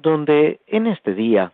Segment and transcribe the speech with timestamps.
[0.00, 1.52] donde en este día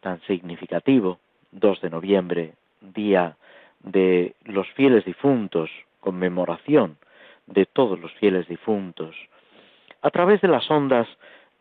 [0.00, 1.18] tan significativo,
[1.52, 3.36] 2 de noviembre, día
[3.80, 6.96] de los fieles difuntos, conmemoración
[7.46, 9.14] de todos los fieles difuntos,
[10.02, 11.08] a través de las ondas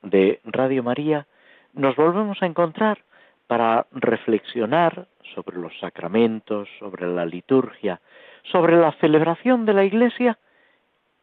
[0.02, 1.26] de Radio María,
[1.74, 3.00] nos volvemos a encontrar
[3.48, 8.00] para reflexionar sobre los sacramentos, sobre la liturgia,
[8.44, 10.38] sobre la celebración de la Iglesia,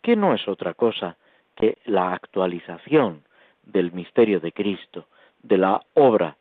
[0.02, 1.16] que no es otra cosa
[1.54, 3.22] que la actualización
[3.66, 5.06] del misterio de Cristo,
[5.42, 6.36] de la obra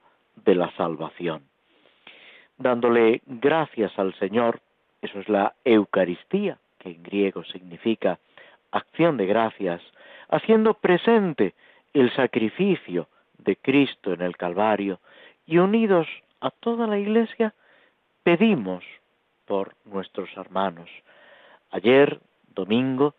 [0.45, 1.44] de la salvación.
[2.58, 4.62] Dándole gracias al Señor,
[5.02, 8.20] eso es la Eucaristía, que en griego significa
[8.72, 9.81] acción de gracias,
[10.30, 11.53] haciendo presente
[11.94, 15.00] el sacrificio de Cristo en el Calvario
[15.46, 16.08] y unidos
[16.42, 17.53] a toda la Iglesia,
[18.23, 18.84] pedimos
[19.46, 20.90] por nuestros hermanos.
[21.72, 22.20] Ayer,
[22.53, 23.16] domingo,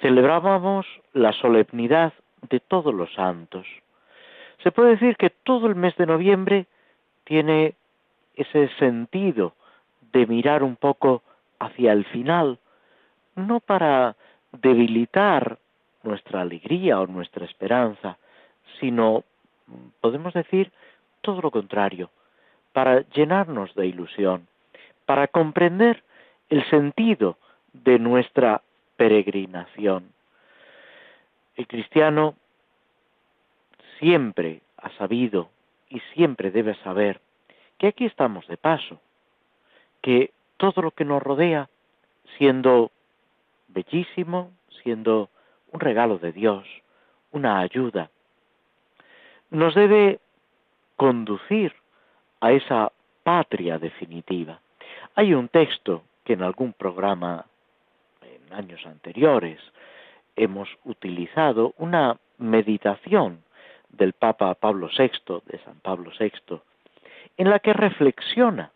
[0.00, 2.12] celebrábamos la solemnidad
[2.48, 3.66] de todos los santos.
[4.62, 6.66] Se puede decir que todo el mes de noviembre
[7.24, 7.74] tiene
[8.34, 9.54] ese sentido
[10.12, 11.22] de mirar un poco
[11.58, 12.58] hacia el final,
[13.36, 14.16] no para
[14.52, 15.58] debilitar
[16.02, 18.18] nuestra alegría o nuestra esperanza,
[18.80, 19.24] sino,
[20.00, 20.72] podemos decir,
[21.20, 22.10] todo lo contrario,
[22.72, 24.46] para llenarnos de ilusión,
[25.06, 26.02] para comprender
[26.48, 27.36] el sentido
[27.72, 28.62] de nuestra
[28.96, 30.12] peregrinación.
[31.60, 32.36] El cristiano
[33.98, 35.50] siempre ha sabido
[35.90, 37.20] y siempre debe saber
[37.76, 38.98] que aquí estamos de paso,
[40.00, 41.68] que todo lo que nos rodea,
[42.38, 42.90] siendo
[43.68, 45.28] bellísimo, siendo
[45.70, 46.66] un regalo de Dios,
[47.30, 48.08] una ayuda,
[49.50, 50.18] nos debe
[50.96, 51.74] conducir
[52.40, 52.90] a esa
[53.22, 54.62] patria definitiva.
[55.14, 57.44] Hay un texto que en algún programa
[58.22, 59.60] en años anteriores
[60.42, 63.42] hemos utilizado una meditación
[63.90, 66.60] del Papa Pablo VI, de San Pablo VI,
[67.36, 68.72] en la que reflexiona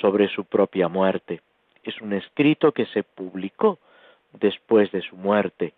[0.00, 1.40] sobre su propia muerte.
[1.82, 3.78] Es un escrito que se publicó
[4.32, 5.74] después de su muerte,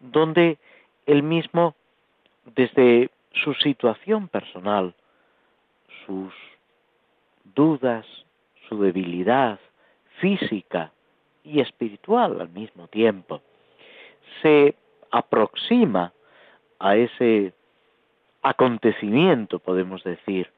[0.00, 0.58] donde
[1.06, 1.74] él mismo,
[2.56, 4.94] desde su situación personal,
[6.06, 6.34] sus
[7.54, 8.04] dudas,
[8.68, 9.60] su debilidad
[10.18, 10.90] física
[11.44, 13.42] y espiritual al mismo tiempo,
[14.40, 14.74] se
[15.10, 16.12] aproxima
[16.78, 17.52] a ese
[18.42, 20.50] acontecimiento, podemos decir,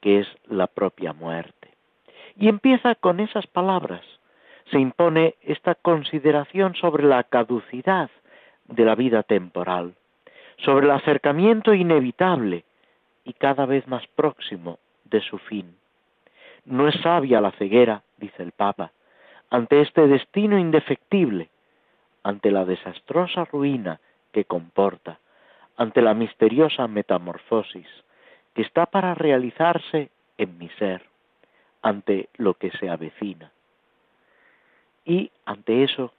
[0.00, 1.70] que es la propia muerte.
[2.36, 4.02] Y empieza con esas palabras.
[4.70, 8.10] Se impone esta consideración sobre la caducidad
[8.66, 9.94] de la vida temporal,
[10.58, 12.64] sobre el acercamiento inevitable
[13.24, 15.76] y cada vez más próximo de su fin.
[16.64, 18.92] No es sabia la ceguera, dice el Papa,
[19.50, 21.50] ante este destino indefectible,
[22.22, 24.00] ante la desastrosa ruina
[24.32, 25.18] que comporta,
[25.76, 27.86] ante la misteriosa metamorfosis
[28.54, 31.02] que está para realizarse en mi ser,
[31.80, 33.50] ante lo que se avecina.
[35.04, 36.12] Y ante eso,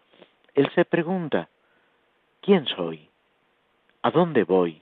[0.56, 1.50] él se pregunta,
[2.42, 3.10] ¿quién soy?
[4.02, 4.82] ¿A dónde voy?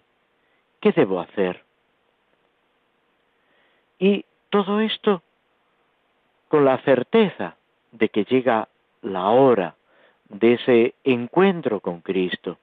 [0.79, 1.63] ¿Qué debo hacer?
[3.99, 5.21] Y todo esto
[6.47, 7.55] con la certeza
[7.91, 8.67] de que llega
[9.01, 9.75] la hora
[10.31, 12.57] de ese encuentro con Cristo,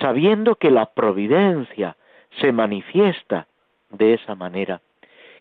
[0.00, 1.96] sabiendo que la providencia
[2.40, 3.46] se manifiesta
[3.90, 4.80] de esa manera,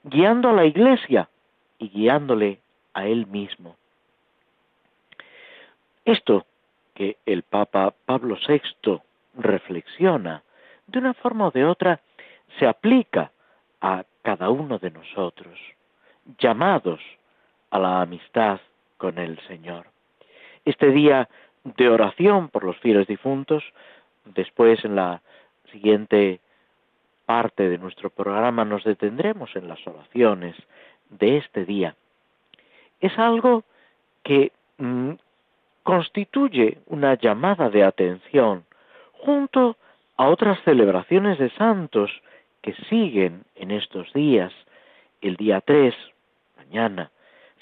[0.04, 1.30] guiando a la iglesia
[1.78, 2.60] y guiándole
[2.94, 3.76] a él mismo.
[6.04, 6.46] Esto
[6.96, 9.00] que el Papa Pablo VI
[9.36, 10.44] reflexiona,
[10.88, 12.02] de una forma o de otra,
[12.60, 13.32] se aplica
[13.80, 15.58] a cada uno de nosotros,
[16.40, 17.00] llamados
[17.70, 18.60] a la amistad
[18.98, 19.91] con el Señor.
[20.66, 21.30] Este día
[21.64, 23.64] de oración por los fieles difuntos
[24.26, 25.22] Después, en la
[25.72, 26.40] siguiente
[27.26, 30.56] parte de nuestro programa, nos detendremos en las oraciones
[31.10, 31.96] de este día.
[33.00, 33.64] Es algo
[34.24, 35.14] que mm,
[35.84, 38.66] constituye una llamada de atención
[39.14, 39.78] junto
[40.18, 42.12] a otras celebraciones de santos
[42.62, 44.54] que siguen en estos días.
[45.22, 45.96] El día 3,
[46.58, 47.12] mañana,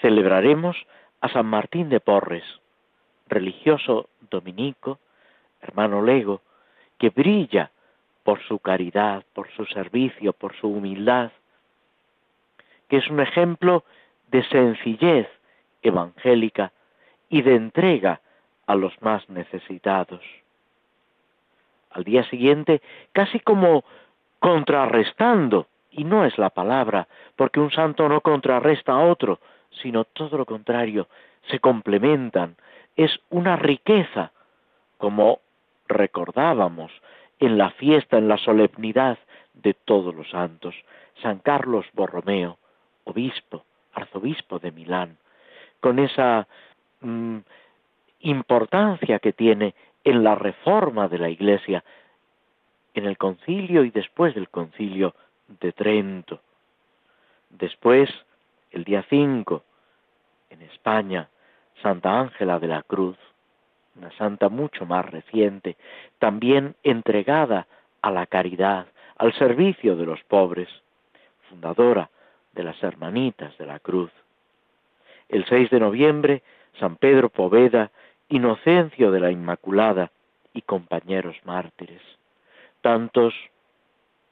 [0.02, 0.76] celebraremos
[1.22, 2.44] a San Martín de Porres,
[3.30, 5.00] religioso dominico,
[5.62, 6.42] hermano lego,
[6.98, 7.72] que brilla
[8.24, 11.32] por su caridad, por su servicio, por su humildad,
[12.88, 13.84] que es un ejemplo
[14.28, 15.28] de sencillez
[15.82, 16.72] evangélica
[17.30, 18.22] y de entrega
[18.68, 20.22] a los más necesitados.
[21.92, 22.82] Al día siguiente,
[23.14, 23.84] casi como
[24.40, 29.40] contrarrestando, y no es la palabra, porque un santo no contrarresta a otro,
[29.82, 31.08] sino todo lo contrario,
[31.50, 32.56] se complementan,
[33.00, 34.34] es una riqueza,
[34.98, 35.40] como
[35.88, 36.92] recordábamos
[37.40, 39.18] en la fiesta, en la solemnidad
[39.54, 40.76] de todos los santos.
[41.22, 42.58] San Carlos Borromeo,
[43.06, 43.64] obispo,
[43.94, 45.18] arzobispo de Milán,
[45.80, 46.46] con esa
[47.00, 47.38] mm,
[48.20, 51.86] importancia que tiene en la reforma de la Iglesia,
[52.94, 55.16] en el concilio y después del concilio
[55.48, 56.42] de Trento.
[57.50, 58.10] Después,
[58.72, 59.64] el día 5,
[60.50, 61.30] en España,
[61.82, 63.18] Santa Ángela de la Cruz,
[63.96, 65.76] una santa mucho más reciente,
[66.20, 67.68] también entregada
[68.02, 68.88] a la caridad,
[69.18, 70.70] al servicio de los pobres,
[71.50, 72.10] fundadora
[72.54, 74.12] de las Hermanitas de la Cruz.
[75.28, 76.44] El 6 de noviembre,
[76.80, 77.92] San Pedro Poveda,
[78.30, 80.12] Inocencio de la Inmaculada
[80.54, 82.02] y compañeros mártires.
[82.82, 83.34] Tantos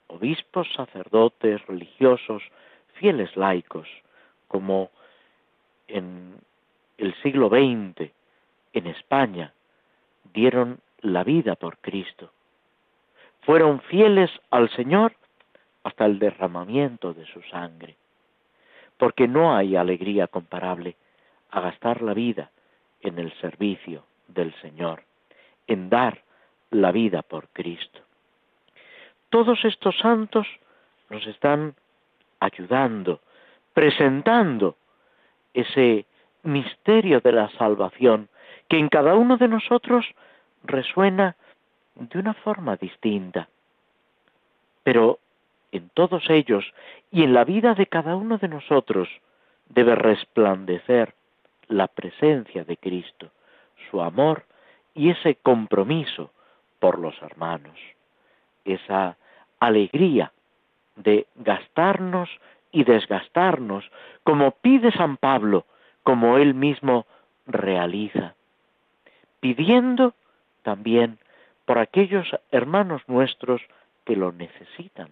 [0.08, 2.44] obispos, sacerdotes, religiosos,
[2.94, 3.88] fieles laicos,
[4.48, 4.90] como
[5.88, 6.36] en
[6.98, 8.12] el siglo XX,
[8.74, 9.54] en España,
[10.34, 12.32] dieron la vida por Cristo.
[13.42, 15.14] Fueron fieles al Señor
[15.84, 17.96] hasta el derramamiento de su sangre,
[18.98, 20.96] porque no hay alegría comparable
[21.52, 22.52] a gastar la vida
[23.02, 25.04] en el servicio del Señor,
[25.68, 26.22] en dar
[26.72, 28.02] la vida por Cristo.
[29.30, 30.48] Todos estos santos
[31.10, 31.76] nos están
[32.40, 33.22] ayudando,
[33.74, 34.76] presentando
[35.54, 36.06] ese
[36.48, 38.30] misterio de la salvación
[38.70, 40.06] que en cada uno de nosotros
[40.64, 41.36] resuena
[41.96, 43.50] de una forma distinta.
[44.84, 45.20] Pero
[45.72, 46.66] en todos ellos
[47.12, 49.10] y en la vida de cada uno de nosotros
[49.70, 51.14] debe resplandecer
[51.68, 53.30] la presencia de Cristo,
[53.92, 54.46] su amor
[54.96, 56.32] y ese compromiso
[56.80, 57.78] por los hermanos,
[58.64, 59.18] esa
[59.60, 60.32] alegría
[60.96, 62.30] de gastarnos
[62.72, 63.90] y desgastarnos,
[64.24, 65.66] como pide San Pablo,
[66.08, 67.06] como él mismo
[67.48, 68.36] realiza,
[69.42, 70.14] pidiendo
[70.62, 71.18] también
[71.66, 73.62] por aquellos hermanos nuestros
[74.06, 75.10] que lo necesitan,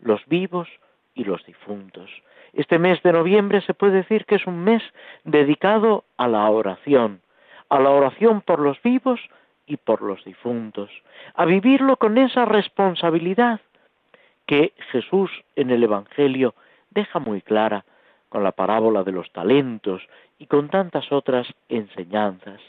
[0.00, 0.68] los vivos
[1.14, 2.10] y los difuntos.
[2.54, 4.82] Este mes de noviembre se puede decir que es un mes
[5.22, 7.20] dedicado a la oración,
[7.68, 9.20] a la oración por los vivos
[9.64, 10.90] y por los difuntos,
[11.36, 13.60] a vivirlo con esa responsabilidad
[14.46, 16.56] que Jesús en el Evangelio
[16.90, 17.84] deja muy clara
[18.32, 20.00] con la parábola de los talentos
[20.38, 22.62] y con tantas otras enseñanzas.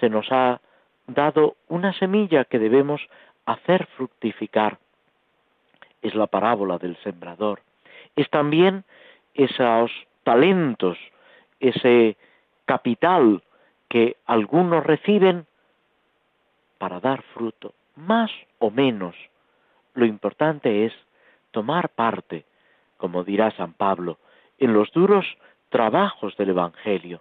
[0.00, 0.60] Se nos ha
[1.06, 3.00] dado una semilla que debemos
[3.46, 4.78] hacer fructificar.
[6.02, 7.60] Es la parábola del sembrador.
[8.16, 8.82] Es también
[9.34, 9.92] esos
[10.24, 10.98] talentos,
[11.60, 12.16] ese
[12.64, 13.40] capital
[13.88, 15.46] que algunos reciben
[16.78, 19.14] para dar fruto, más o menos.
[19.94, 20.92] Lo importante es
[21.52, 22.44] tomar parte,
[22.96, 24.18] como dirá San Pablo,
[24.62, 25.26] en los duros
[25.70, 27.20] trabajos del Evangelio,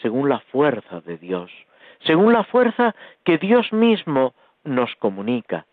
[0.00, 1.50] según la fuerza de Dios,
[2.06, 4.32] según la fuerza que Dios mismo
[4.64, 5.66] nos comunica,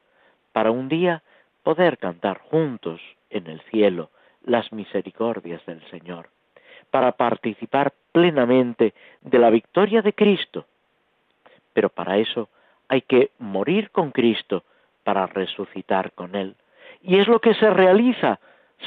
[0.52, 1.24] para un día
[1.64, 4.10] poder cantar juntos en el cielo
[4.44, 6.28] las misericordias del Señor,
[6.92, 10.66] para participar plenamente de la victoria de Cristo.
[11.72, 12.50] Pero para eso
[12.90, 14.66] hay que morir con Cristo
[15.06, 16.56] para resucitar con Él.
[17.02, 18.40] Y es lo que se realiza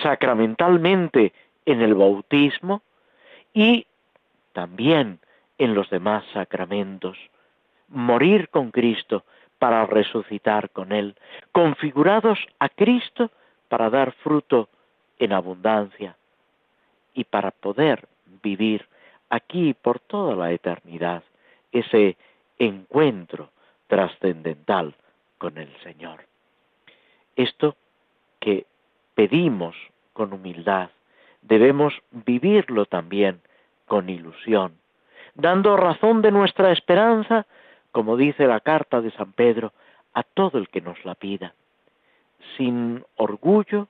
[0.03, 1.33] sacramentalmente
[1.69, 2.81] en el bautismo
[3.53, 3.87] y
[4.55, 5.21] también
[5.59, 7.19] en los demás sacramentos.
[7.89, 9.25] Morir con Cristo
[9.59, 11.15] para resucitar con Él,
[11.53, 13.31] configurados a Cristo
[13.69, 14.71] para dar fruto
[15.19, 16.17] en abundancia
[17.13, 18.09] y para poder
[18.43, 18.87] vivir
[19.29, 21.23] aquí por toda la eternidad
[21.71, 22.17] ese
[22.59, 23.51] encuentro
[23.89, 24.95] trascendental
[25.37, 26.25] con el Señor.
[27.37, 27.77] Esto
[28.41, 28.65] que
[29.15, 29.77] pedimos
[30.15, 30.89] con humildad,
[31.49, 33.41] debemos vivirlo también
[33.87, 34.75] con ilusión,
[35.35, 37.47] dando razón de nuestra esperanza,
[37.91, 39.73] como dice la carta de San Pedro,
[40.13, 41.55] a todo el que nos la pida,
[42.57, 43.89] sin orgullo,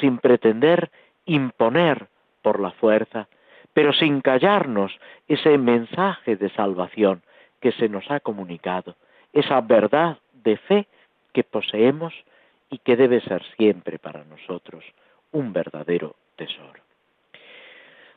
[0.00, 0.90] sin pretender
[1.24, 2.08] imponer
[2.42, 3.28] por la fuerza,
[3.72, 4.98] pero sin callarnos
[5.28, 7.22] ese mensaje de salvación
[7.60, 8.96] que se nos ha comunicado,
[9.32, 10.86] esa verdad de fe
[11.32, 12.14] que poseemos
[12.70, 14.84] y que debe ser siempre para nosotros
[15.32, 16.85] un verdadero tesoro.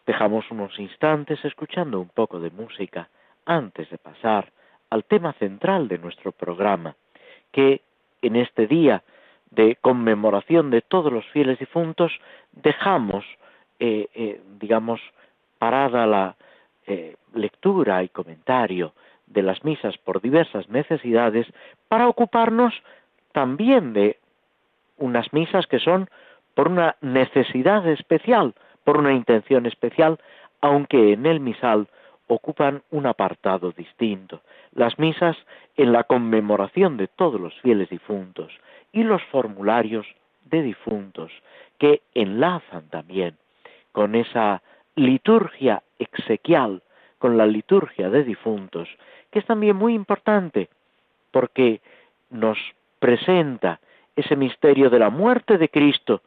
[0.09, 3.09] Dejamos unos instantes escuchando un poco de música
[3.45, 4.51] antes de pasar
[4.89, 6.95] al tema central de nuestro programa,
[7.51, 7.81] que
[8.23, 9.03] en este día
[9.51, 12.11] de conmemoración de todos los fieles difuntos
[12.53, 13.23] dejamos
[13.79, 14.99] eh, eh, digamos,
[15.59, 16.35] parada la
[17.35, 18.93] lectura y comentario
[19.27, 21.45] de las misas por diversas necesidades
[21.87, 22.73] para ocuparnos
[23.31, 24.17] también de
[24.97, 26.09] unas misas que son
[26.55, 28.55] por una necesidad especial,
[28.89, 30.17] por una intención especial,
[30.61, 31.87] aunque en el misal
[32.25, 34.41] ocupan un apartado distinto.
[34.73, 35.37] Las misas
[35.77, 38.51] en la conmemoración de todos los fieles difuntos
[38.91, 40.07] y los formularios
[40.45, 41.31] de difuntos
[41.77, 43.37] que enlazan también
[43.91, 44.63] con esa
[44.95, 46.81] liturgia exequial,
[47.19, 48.89] con la liturgia de difuntos,
[49.29, 50.67] que es también muy importante
[51.29, 51.79] porque
[52.31, 52.57] nos
[52.97, 53.81] presenta
[54.15, 56.23] ese misterio de la muerte de Cristo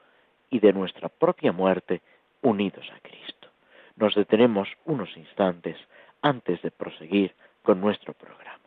[0.49, 2.02] y de nuestra propia muerte
[2.43, 3.49] unidos a Cristo.
[3.97, 5.77] Nos detenemos unos instantes
[6.21, 8.59] antes de proseguir con nuestro programa.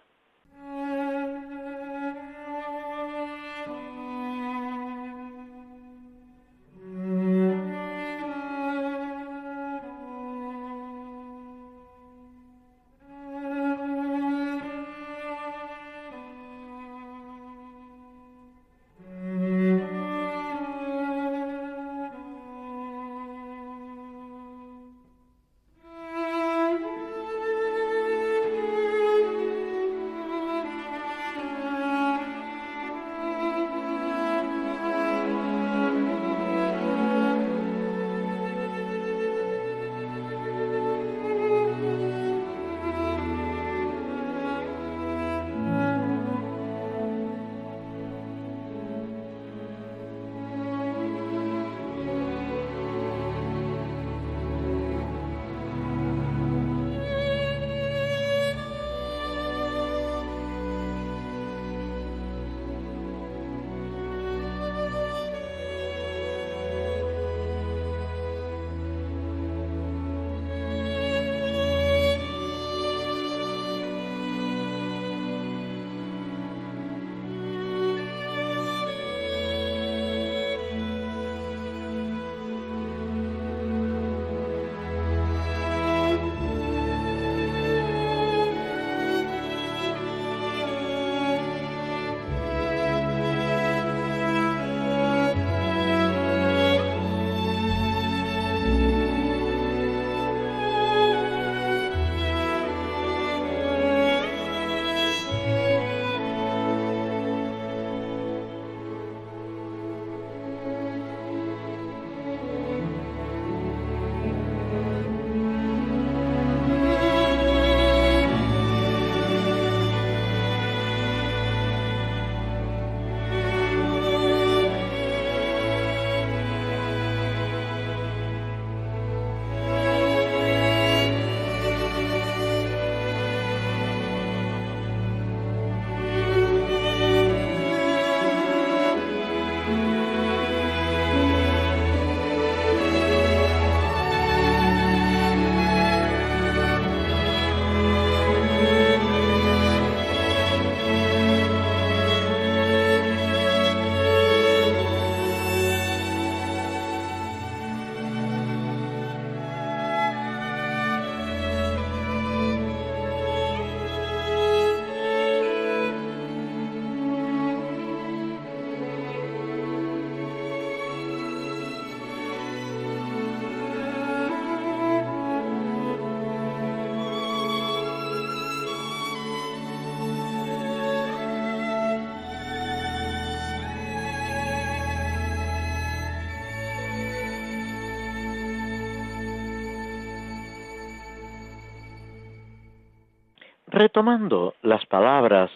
[193.75, 195.51] Retomando las palabras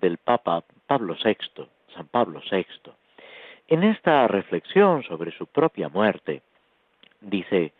[0.00, 2.66] del Papa Pablo VI, San Pablo VI,
[3.68, 6.42] en esta reflexión sobre su propia muerte,
[7.20, 7.72] dice,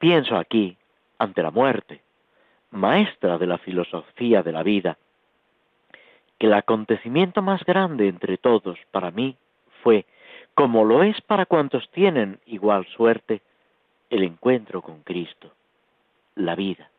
[0.00, 0.76] pienso aquí,
[1.16, 2.00] ante la muerte,
[2.72, 4.98] maestra de la filosofía de la vida,
[6.36, 9.36] que el acontecimiento más grande entre todos para mí
[9.84, 10.06] fue,
[10.54, 13.42] como lo es para cuantos tienen igual suerte,
[14.10, 15.52] el encuentro con Cristo,
[16.34, 16.90] la vida.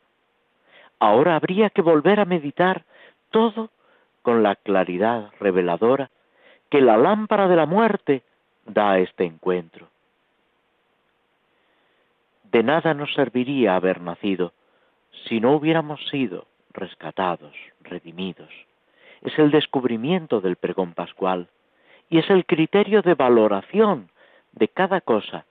[1.00, 2.84] Ahora habría que volver a meditar
[3.32, 3.70] todo
[4.22, 6.10] con la claridad reveladora
[6.70, 8.24] que la lámpara de la muerte
[8.66, 9.88] da a este encuentro.
[12.52, 14.54] De nada nos serviría haber nacido
[15.28, 18.50] si no hubiéramos sido rescatados, redimidos.
[19.22, 21.48] Es el descubrimiento del pregón pascual
[22.10, 24.10] y es el criterio de valoración
[24.54, 25.46] de cada cosa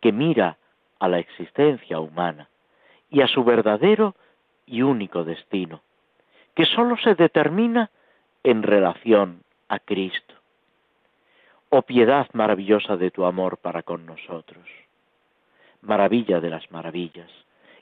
[0.00, 0.58] que mira
[0.98, 2.48] a la existencia humana
[3.10, 4.14] y a su verdadero
[4.66, 5.82] y único destino,
[6.54, 7.90] que sólo se determina
[8.42, 10.34] en relación a Cristo.
[11.70, 14.66] Oh piedad maravillosa de tu amor para con nosotros,
[15.80, 17.30] maravilla de las maravillas,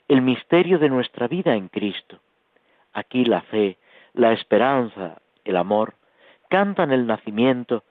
[0.07, 2.19] el misterio de nuestra vida en Cristo.
[2.93, 3.77] Aquí la fe,
[4.13, 5.95] la esperanza, el amor,
[6.49, 7.83] cantan el nacimiento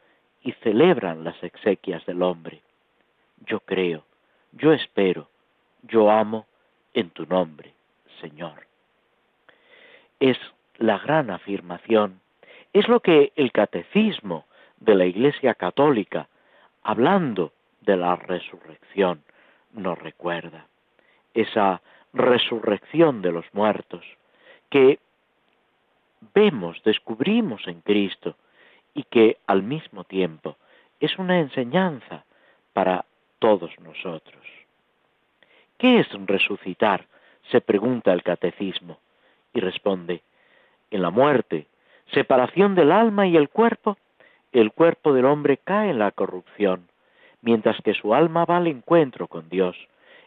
[0.43, 2.63] y celebran las exequias del hombre.
[3.47, 4.05] Yo creo,
[4.53, 5.29] yo espero,
[5.83, 6.47] yo amo
[6.95, 7.73] en tu nombre,
[8.21, 8.70] Señor.
[10.21, 10.39] Es
[10.79, 12.21] la gran afirmación,
[12.73, 14.45] es lo que el catecismo
[14.79, 16.29] de la Iglesia Católica,
[16.83, 19.23] hablando de la resurrección,
[19.73, 20.67] nos recuerda.
[21.35, 24.05] Esa resurrección de los muertos
[24.69, 24.99] que
[26.35, 28.37] vemos, descubrimos en Cristo
[28.95, 30.57] y que al mismo tiempo
[31.01, 32.25] es una enseñanza
[32.73, 33.05] para
[33.39, 34.45] todos nosotros.
[35.79, 37.07] ¿Qué es resucitar?
[37.51, 38.99] se pregunta el catecismo
[39.53, 40.23] y responde,
[40.91, 41.67] en la muerte,
[42.13, 43.97] separación del alma y el cuerpo,
[44.53, 46.89] el cuerpo del hombre cae en la corrupción,
[47.43, 49.77] mientras que su alma va al encuentro con Dios,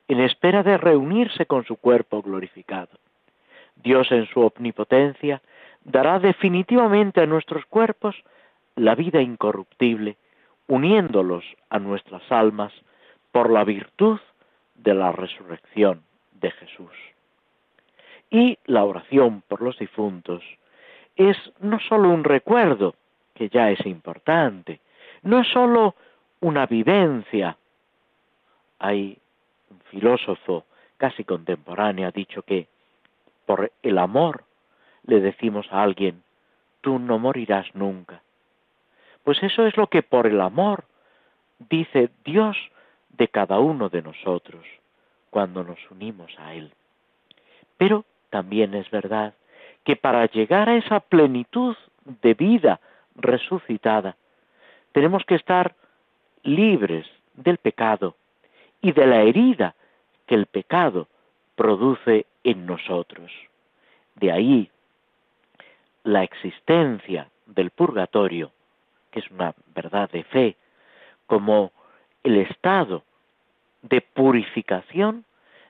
[0.08, 2.98] en espera de reunirse con su cuerpo glorificado.
[3.75, 5.42] Dios en su omnipotencia
[5.84, 8.15] dará definitivamente a nuestros cuerpos
[8.75, 10.18] la vida incorruptible,
[10.68, 12.74] uniéndolos a nuestras almas
[13.32, 14.20] por la virtud
[14.75, 16.03] de la resurrección
[16.34, 16.92] de Jesús.
[18.34, 20.44] Y la oración por los difuntos
[21.16, 22.96] es no sólo un recuerdo,
[23.36, 24.80] que ya es importante,
[25.22, 25.94] no es sólo
[26.40, 27.56] una vivencia.
[28.80, 29.19] Hay
[29.69, 30.65] un filósofo
[30.98, 32.67] casi contemporáneo ha dicho que
[33.46, 34.46] por el amor
[35.06, 36.24] le decimos a alguien,
[36.82, 38.24] tú no morirás nunca.
[39.24, 40.86] Pues eso es lo que por el amor
[41.69, 42.58] dice Dios
[43.10, 44.65] de cada uno de nosotros
[45.30, 46.72] cuando nos unimos a Él.
[47.78, 49.36] Pero también es verdad
[49.84, 52.80] que para llegar a esa plenitud de vida
[53.15, 54.17] resucitada,
[54.91, 55.76] tenemos que estar
[56.41, 58.15] libres del pecado
[58.82, 59.76] y de la herida
[60.26, 61.08] que el pecado
[61.56, 63.32] produce en nosotros.
[64.15, 64.72] De ahí
[66.04, 68.52] la existencia del purgatorio,
[69.12, 70.56] que es una verdad de fe,
[71.28, 71.72] como
[72.24, 73.04] el estado
[73.84, 75.24] de purificación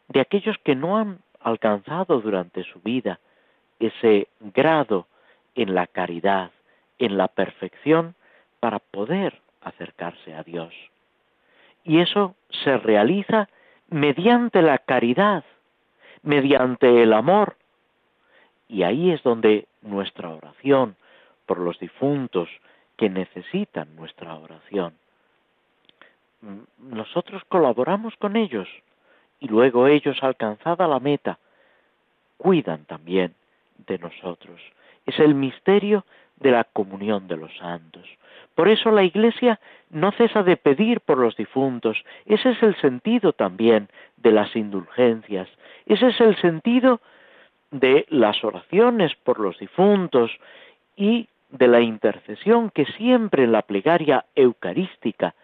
[0.08, 3.20] de aquellos que no han alcanzado durante su vida
[3.80, 5.08] ese grado
[5.56, 6.52] en la caridad,
[6.98, 8.16] en la perfección,
[8.60, 10.74] para poder acercarse a Dios.
[11.84, 13.50] Y eso se realiza
[13.90, 15.44] mediante la caridad,
[16.22, 17.58] mediante el amor.
[18.68, 20.96] Y ahí es donde nuestra oración
[21.46, 22.50] por los difuntos
[22.98, 24.94] que necesitan nuestra oración.
[26.78, 28.68] Nosotros colaboramos con ellos
[29.44, 31.38] y luego ellos, alcanzada la meta,
[32.38, 33.36] cuidan también
[33.86, 34.62] de nosotros.
[35.06, 36.06] Es el misterio
[36.38, 38.08] de la comunión de los santos.
[38.56, 42.06] Por eso la Iglesia no cesa de pedir por los difuntos.
[42.26, 45.50] Ese es el sentido también de las indulgencias.
[45.88, 47.02] Ese es el sentido
[47.70, 50.32] de las oraciones por los difuntos
[50.96, 55.36] y de la intercesión que siempre en la plegaria eucarística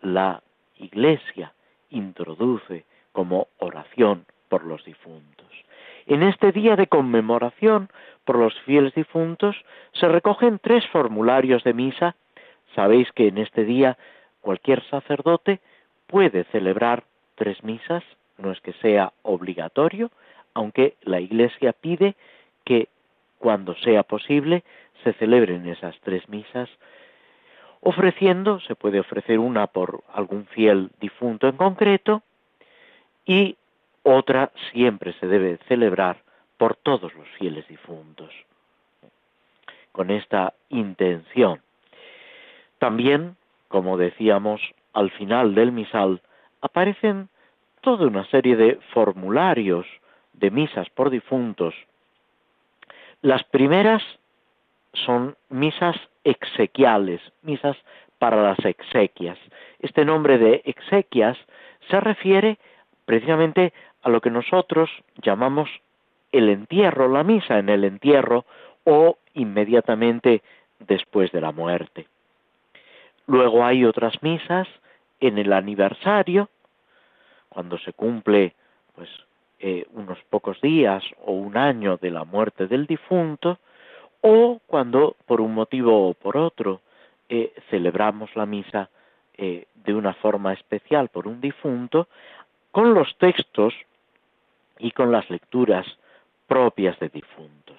[0.00, 0.42] la
[0.76, 1.52] Iglesia
[1.90, 5.46] introduce como oración por los difuntos.
[6.06, 7.88] En este día de conmemoración
[8.24, 9.56] por los fieles difuntos
[9.92, 12.16] se recogen tres formularios de misa.
[12.74, 13.96] Sabéis que en este día
[14.40, 15.60] cualquier sacerdote
[16.06, 17.04] puede celebrar
[17.36, 18.02] tres misas,
[18.38, 20.10] no es que sea obligatorio,
[20.54, 22.14] aunque la Iglesia pide
[22.64, 22.88] que
[23.38, 24.64] cuando sea posible
[25.02, 26.68] se celebren esas tres misas,
[27.80, 32.22] ofreciendo, se puede ofrecer una por algún fiel difunto en concreto,
[33.24, 33.56] y
[34.02, 36.22] otra siempre se debe celebrar
[36.56, 38.30] por todos los fieles difuntos,
[39.92, 41.60] con esta intención.
[42.78, 43.36] También,
[43.68, 44.60] como decíamos,
[44.92, 46.20] al final del misal
[46.60, 47.28] aparecen
[47.80, 49.86] toda una serie de formularios
[50.32, 51.74] de misas por difuntos.
[53.20, 54.02] Las primeras
[54.94, 57.76] son misas exequiales, misas
[58.18, 59.38] para las exequias.
[59.80, 61.36] Este nombre de exequias
[61.90, 62.58] se refiere
[63.04, 64.90] precisamente a lo que nosotros
[65.22, 65.68] llamamos
[66.32, 68.44] el entierro, la misa en el entierro
[68.84, 70.42] o inmediatamente
[70.80, 72.06] después de la muerte.
[73.26, 74.66] Luego hay otras misas
[75.20, 76.48] en el aniversario,
[77.48, 78.54] cuando se cumple
[78.94, 79.08] pues
[79.60, 83.58] eh, unos pocos días o un año de la muerte del difunto,
[84.20, 86.80] o cuando por un motivo o por otro
[87.28, 88.88] eh, celebramos la misa
[89.36, 92.08] eh, de una forma especial por un difunto,
[92.72, 93.74] con los textos
[94.78, 95.86] y con las lecturas
[96.48, 97.76] propias de difuntos.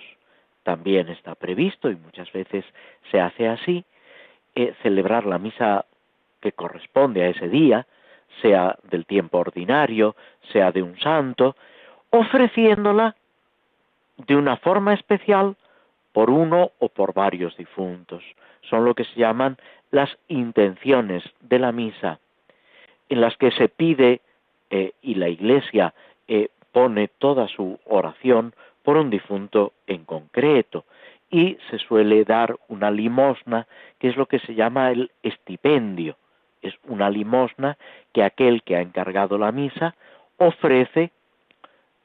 [0.63, 2.63] También está previsto, y muchas veces
[3.11, 3.83] se hace así,
[4.55, 5.85] eh, celebrar la misa
[6.39, 7.85] que corresponde a ese día,
[8.41, 10.15] sea del tiempo ordinario,
[10.51, 11.55] sea de un santo,
[12.09, 13.15] ofreciéndola
[14.17, 15.55] de una forma especial
[16.11, 18.23] por uno o por varios difuntos.
[18.61, 19.57] Son lo que se llaman
[19.91, 22.19] las intenciones de la misa,
[23.09, 24.21] en las que se pide
[24.75, 25.93] eh, y la Iglesia
[26.27, 30.85] eh, pone toda su oración por un difunto en concreto
[31.29, 33.67] y se suele dar una limosna
[33.99, 36.17] que es lo que se llama el estipendio.
[36.63, 37.77] Es una limosna
[38.13, 39.93] que aquel que ha encargado la misa
[40.37, 41.11] ofrece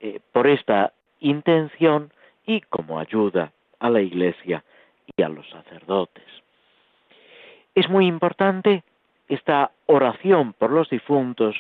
[0.01, 2.13] eh, por esta intención
[2.45, 4.63] y como ayuda a la Iglesia
[5.17, 6.27] y a los sacerdotes.
[7.75, 8.83] Es muy importante
[9.27, 11.57] esta oración por los difuntos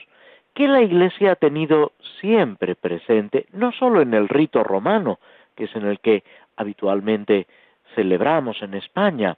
[0.59, 5.21] que la Iglesia ha tenido siempre presente, no solo en el rito romano,
[5.55, 6.25] que es en el que
[6.57, 7.47] habitualmente
[7.95, 9.37] celebramos en España,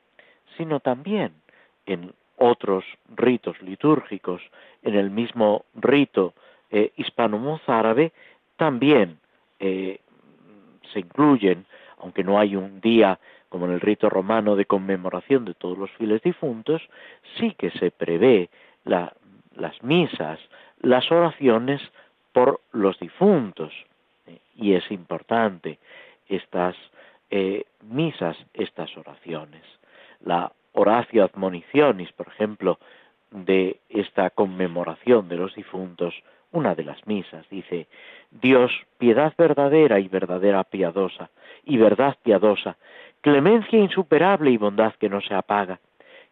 [0.56, 1.34] sino también
[1.84, 4.40] en otros ritos litúrgicos,
[4.80, 6.32] en el mismo rito
[6.70, 8.12] eh, hispano-mozárabe,
[8.56, 9.18] también
[9.58, 10.00] eh,
[10.90, 11.66] se incluyen,
[11.98, 15.90] aunque no hay un día como en el rito romano de conmemoración de todos los
[15.90, 16.80] fieles difuntos,
[17.36, 18.48] sí que se prevé
[18.86, 20.40] las misas,
[20.80, 21.80] las oraciones
[22.32, 23.72] por los difuntos.
[24.56, 25.78] Y es importante
[26.28, 26.76] estas
[27.30, 29.62] eh, misas, estas oraciones.
[30.24, 32.78] La Horacio Admonicionis, por ejemplo,
[33.30, 36.14] de esta conmemoración de los difuntos,
[36.52, 37.86] una de las misas, dice,
[38.30, 41.30] Dios, piedad verdadera y verdadera piadosa,
[41.64, 42.76] y verdad piadosa,
[43.20, 45.78] clemencia insuperable y bondad que no se apaga,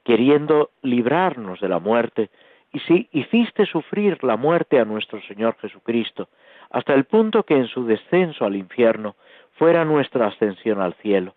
[0.02, 2.30] queriendo librarnos de la muerte,
[2.72, 6.28] y si hiciste sufrir la muerte a nuestro Señor Jesucristo,
[6.70, 9.16] hasta el punto que en su descenso al infierno
[9.52, 11.34] fuera nuestra ascensión al cielo.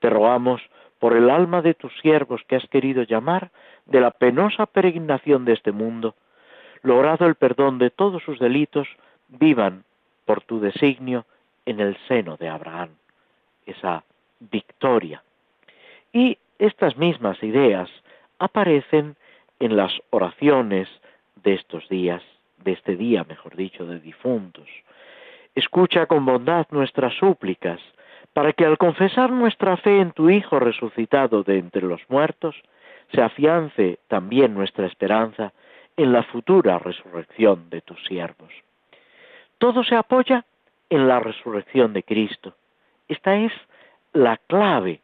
[0.00, 0.60] Te rogamos,
[0.98, 3.50] por el alma de tus siervos que has querido llamar
[3.84, 6.14] de la penosa peregrinación de este mundo,
[6.82, 8.88] logrado el perdón de todos sus delitos,
[9.28, 9.84] vivan
[10.24, 11.26] por tu designio
[11.66, 12.90] en el seno de Abraham.
[13.66, 14.04] Esa
[14.40, 15.22] victoria.
[16.12, 17.90] Y estas mismas ideas
[18.38, 19.16] aparecen
[19.60, 20.88] en las oraciones
[21.42, 22.22] de estos días,
[22.58, 24.68] de este día, mejor dicho, de difuntos.
[25.54, 27.80] Escucha con bondad nuestras súplicas,
[28.32, 32.54] para que al confesar nuestra fe en tu Hijo resucitado de entre los muertos,
[33.12, 35.52] se afiance también nuestra esperanza
[35.96, 38.50] en la futura resurrección de tus siervos.
[39.58, 40.44] Todo se apoya
[40.90, 42.54] en la resurrección de Cristo.
[43.08, 43.52] Esta es
[44.12, 45.00] la clave,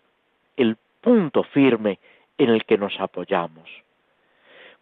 [0.57, 1.99] el punto firme
[2.39, 3.69] en el que nos apoyamos.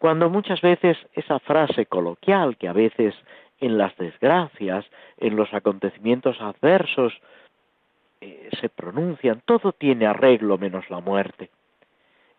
[0.00, 3.14] Cuando muchas veces esa frase coloquial que a veces
[3.60, 4.86] en las desgracias,
[5.18, 7.12] en los acontecimientos adversos,
[8.22, 11.50] eh, se pronuncian, todo tiene arreglo menos la muerte.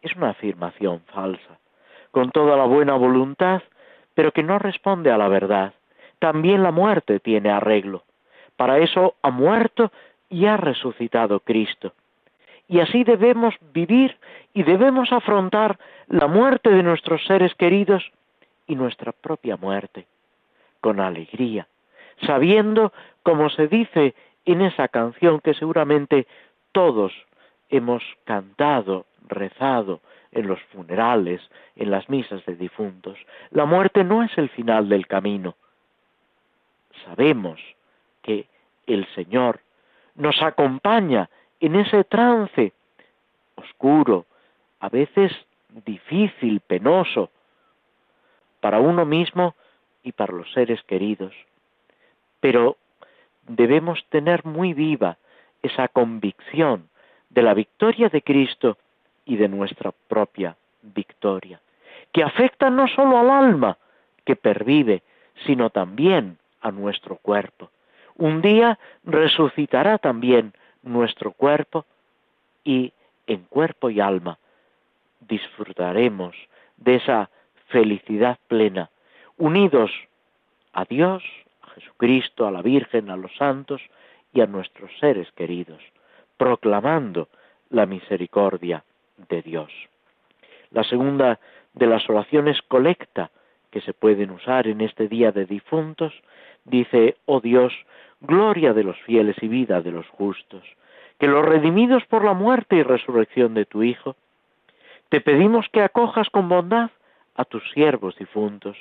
[0.01, 1.59] Es una afirmación falsa,
[2.09, 3.61] con toda la buena voluntad,
[4.15, 5.75] pero que no responde a la verdad.
[6.17, 8.05] También la muerte tiene arreglo.
[8.55, 9.91] Para eso ha muerto
[10.29, 11.93] y ha resucitado Cristo.
[12.71, 14.17] Y así debemos vivir
[14.53, 18.09] y debemos afrontar la muerte de nuestros seres queridos
[18.65, 20.07] y nuestra propia muerte
[20.79, 21.67] con alegría,
[22.25, 26.27] sabiendo, como se dice en esa canción que seguramente
[26.71, 27.11] todos
[27.69, 29.99] hemos cantado, rezado
[30.31, 31.41] en los funerales,
[31.75, 33.17] en las misas de difuntos,
[33.49, 35.55] la muerte no es el final del camino.
[37.03, 37.59] Sabemos
[38.21, 38.47] que
[38.87, 39.59] el Señor
[40.15, 41.29] nos acompaña
[41.61, 42.73] en ese trance
[43.55, 44.25] oscuro,
[44.79, 45.31] a veces
[45.85, 47.29] difícil, penoso,
[48.59, 49.55] para uno mismo
[50.03, 51.33] y para los seres queridos.
[52.39, 52.77] Pero
[53.47, 55.17] debemos tener muy viva
[55.61, 56.89] esa convicción
[57.29, 58.77] de la victoria de Cristo
[59.25, 61.61] y de nuestra propia victoria,
[62.11, 63.77] que afecta no solo al alma
[64.25, 65.03] que pervive,
[65.45, 67.69] sino también a nuestro cuerpo.
[68.17, 71.85] Un día resucitará también nuestro cuerpo
[72.63, 72.93] y
[73.27, 74.37] en cuerpo y alma
[75.19, 76.35] disfrutaremos
[76.77, 77.29] de esa
[77.67, 78.89] felicidad plena,
[79.37, 79.91] unidos
[80.73, 81.23] a Dios,
[81.61, 83.81] a Jesucristo, a la Virgen, a los santos
[84.33, 85.81] y a nuestros seres queridos,
[86.37, 87.29] proclamando
[87.69, 88.83] la misericordia
[89.29, 89.71] de Dios.
[90.71, 91.39] La segunda
[91.73, 93.31] de las oraciones colecta
[93.71, 96.13] que se pueden usar en este día de difuntos
[96.65, 97.73] dice, oh Dios,
[98.21, 100.63] gloria de los fieles y vida de los justos,
[101.19, 104.15] que los redimidos por la muerte y resurrección de tu Hijo,
[105.09, 106.91] te pedimos que acojas con bondad
[107.35, 108.77] a tus siervos difuntos,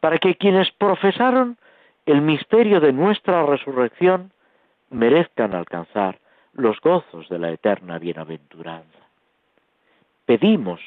[0.00, 1.58] para que quienes profesaron
[2.06, 4.32] el misterio de nuestra resurrección,
[4.90, 6.18] merezcan alcanzar
[6.54, 8.98] los gozos de la eterna bienaventuranza.
[10.26, 10.80] Pedimos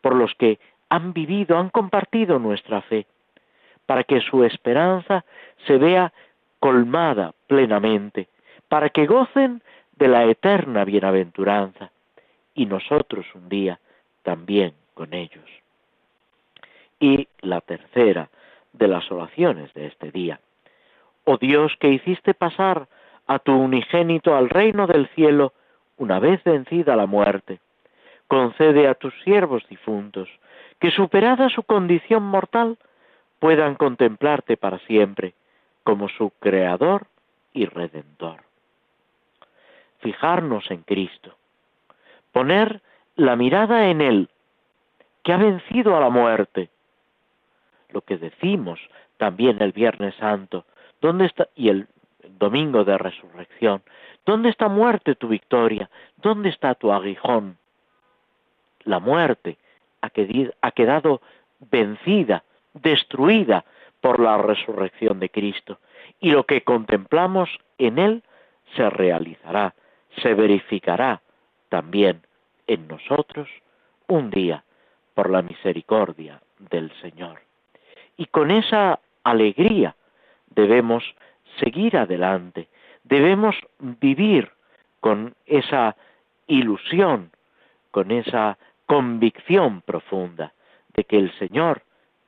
[0.00, 3.06] por los que han vivido, han compartido nuestra fe,
[3.86, 5.24] para que su esperanza
[5.66, 6.12] se vea
[6.64, 8.26] colmada plenamente,
[8.70, 9.60] para que gocen
[9.98, 11.90] de la eterna bienaventuranza,
[12.54, 13.78] y nosotros un día
[14.22, 15.44] también con ellos.
[16.98, 18.30] Y la tercera
[18.72, 20.40] de las oraciones de este día.
[21.24, 22.88] Oh Dios que hiciste pasar
[23.26, 25.52] a tu unigénito al reino del cielo
[25.98, 27.60] una vez vencida la muerte,
[28.26, 30.30] concede a tus siervos difuntos
[30.80, 32.78] que superada su condición mortal
[33.38, 35.34] puedan contemplarte para siempre
[35.84, 37.06] como su creador
[37.52, 38.42] y redentor.
[40.00, 41.36] Fijarnos en Cristo,
[42.32, 42.82] poner
[43.16, 44.28] la mirada en Él,
[45.22, 46.70] que ha vencido a la muerte.
[47.90, 48.80] Lo que decimos
[49.16, 50.64] también el Viernes Santo,
[51.00, 51.48] ¿dónde está?
[51.54, 51.86] y el
[52.38, 53.82] domingo de resurrección,
[54.26, 55.88] ¿dónde está muerte tu victoria?
[56.16, 57.56] ¿Dónde está tu aguijón?
[58.84, 59.58] La muerte
[60.00, 61.22] ha quedado
[61.70, 62.44] vencida,
[62.74, 63.64] destruida
[64.04, 65.78] por la resurrección de Cristo.
[66.20, 68.22] Y lo que contemplamos en Él
[68.76, 69.74] se realizará,
[70.18, 71.22] se verificará
[71.70, 72.20] también
[72.66, 73.48] en nosotros
[74.06, 74.62] un día
[75.14, 77.40] por la misericordia del Señor.
[78.18, 79.96] Y con esa alegría
[80.50, 81.02] debemos
[81.58, 82.68] seguir adelante,
[83.04, 84.50] debemos vivir
[85.00, 85.96] con esa
[86.46, 87.30] ilusión,
[87.90, 90.52] con esa convicción profunda
[90.92, 91.80] de que el Señor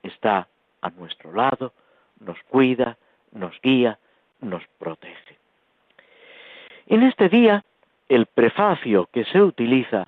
[0.03, 0.49] está
[0.87, 1.73] a nuestro lado,
[2.21, 2.97] nos cuida,
[3.33, 3.99] nos guía,
[4.41, 5.37] nos protege.
[6.87, 7.65] En este día,
[8.09, 10.07] el prefacio que se utiliza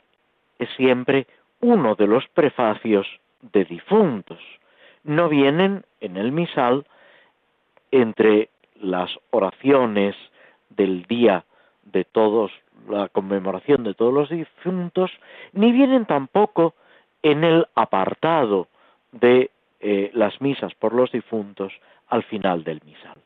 [0.59, 1.27] es siempre
[1.61, 3.07] uno de los prefacios
[3.43, 4.39] de difuntos.
[5.03, 6.87] No vienen en el misal
[7.91, 10.15] entre las oraciones
[10.71, 11.45] del día
[11.83, 12.53] de todos,
[12.89, 15.11] la conmemoración de todos los difuntos,
[15.53, 16.75] ni vienen tampoco
[17.23, 18.69] en el apartado
[19.11, 21.73] de eh, las misas por los difuntos
[22.09, 23.17] al final del misal,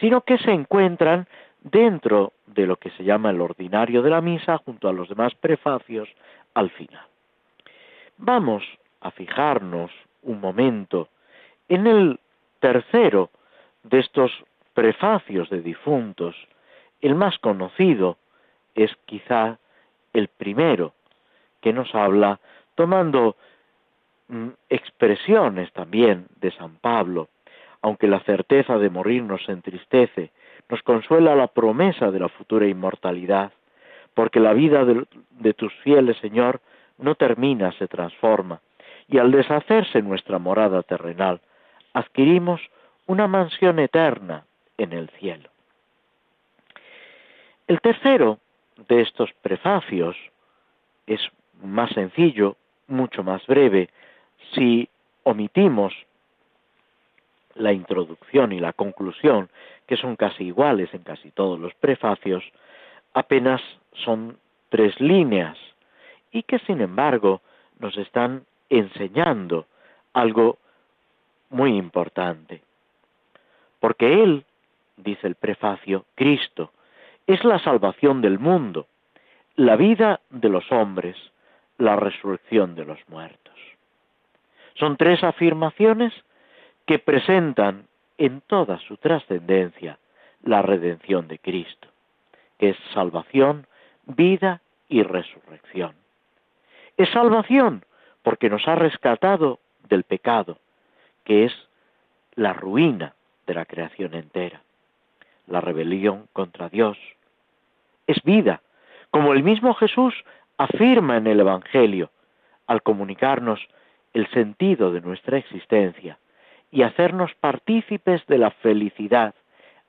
[0.00, 1.26] sino que se encuentran
[1.60, 5.34] dentro de lo que se llama el ordinario de la misa, junto a los demás
[5.34, 6.08] prefacios,
[6.54, 7.04] al final.
[8.16, 8.64] Vamos
[9.00, 9.90] a fijarnos
[10.22, 11.08] un momento
[11.68, 12.18] en el
[12.58, 13.30] tercero
[13.84, 14.30] de estos
[14.74, 16.36] prefacios de difuntos,
[17.00, 18.18] el más conocido
[18.74, 19.58] es quizá
[20.12, 20.92] el primero,
[21.60, 22.40] que nos habla
[22.74, 23.36] tomando
[24.68, 27.28] expresiones también de San Pablo,
[27.82, 30.30] aunque la certeza de morir nos entristece,
[30.68, 33.52] nos consuela la promesa de la futura inmortalidad,
[34.14, 36.60] porque la vida de, de tus fieles, Señor,
[36.98, 38.60] no termina, se transforma,
[39.08, 41.40] y al deshacerse nuestra morada terrenal,
[41.92, 42.60] adquirimos
[43.06, 44.44] una mansión eterna
[44.78, 45.50] en el cielo.
[47.66, 48.38] El tercero
[48.88, 50.16] de estos prefacios
[51.06, 51.20] es
[51.62, 53.90] más sencillo, mucho más breve,
[54.54, 54.88] si
[55.22, 55.94] omitimos
[57.54, 59.48] la introducción y la conclusión,
[59.86, 62.44] que son casi iguales en casi todos los prefacios,
[63.12, 63.60] apenas
[63.92, 65.58] son tres líneas
[66.30, 67.40] y que sin embargo
[67.78, 69.66] nos están enseñando
[70.12, 70.58] algo
[71.50, 72.62] muy importante.
[73.80, 74.44] Porque Él
[74.96, 76.70] dice el prefacio, Cristo
[77.26, 78.86] es la salvación del mundo,
[79.56, 81.16] la vida de los hombres,
[81.78, 83.49] la resurrección de los muertos.
[84.80, 86.12] Son tres afirmaciones
[86.86, 87.86] que presentan
[88.18, 89.98] en toda su trascendencia
[90.42, 91.88] la redención de Cristo,
[92.58, 93.66] que es salvación,
[94.06, 95.94] vida y resurrección.
[96.96, 97.84] Es salvación
[98.22, 100.58] porque nos ha rescatado del pecado,
[101.24, 101.52] que es
[102.34, 103.14] la ruina
[103.46, 104.62] de la creación entera
[105.50, 106.96] la rebelión contra Dios.
[108.06, 108.62] Es vida,
[109.10, 110.14] como el mismo Jesús
[110.56, 112.10] afirma en el Evangelio,
[112.66, 113.60] al comunicarnos
[114.14, 116.18] el sentido de nuestra existencia
[116.70, 119.34] y hacernos partícipes de la felicidad,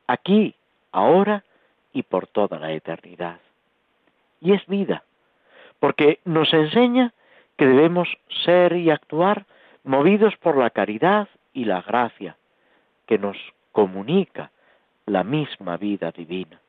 [0.07, 0.55] aquí,
[0.91, 1.43] ahora
[1.93, 3.39] y por toda la eternidad.
[4.39, 5.03] Y es vida,
[5.79, 7.13] porque nos enseña
[7.57, 8.07] que debemos
[8.43, 9.45] ser y actuar
[9.83, 12.37] movidos por la caridad y la gracia,
[13.05, 13.37] que nos
[13.71, 14.51] comunica
[15.05, 16.59] la misma vida divina.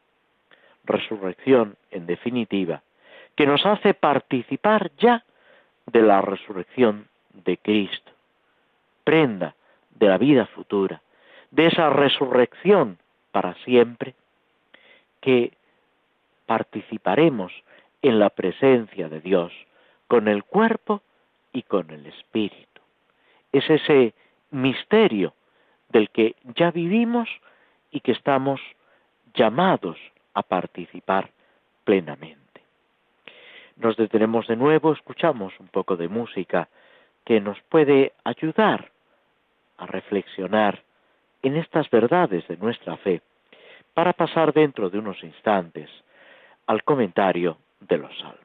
[0.84, 2.82] Resurrección, en definitiva,
[3.36, 5.24] que nos hace participar ya
[5.86, 8.12] de la resurrección de Cristo.
[9.04, 9.54] Prenda
[9.90, 11.02] de la vida futura,
[11.50, 12.98] de esa resurrección
[13.30, 14.14] para siempre,
[15.20, 15.52] que
[16.46, 17.52] participaremos
[18.02, 19.52] en la presencia de Dios
[20.08, 21.02] con el cuerpo
[21.52, 22.80] y con el espíritu.
[23.52, 24.14] Es ese
[24.50, 25.34] misterio
[25.88, 27.28] del que ya vivimos
[27.90, 28.60] y que estamos
[29.34, 29.98] llamados
[30.34, 31.30] a participar
[31.84, 32.42] plenamente.
[33.76, 36.68] Nos detenemos de nuevo, escuchamos un poco de música
[37.24, 38.90] que nos puede ayudar
[39.78, 40.82] a reflexionar
[41.42, 43.20] en estas verdades de nuestra fe
[43.94, 45.90] para pasar dentro de unos instantes
[46.66, 48.41] al comentario de los salmos.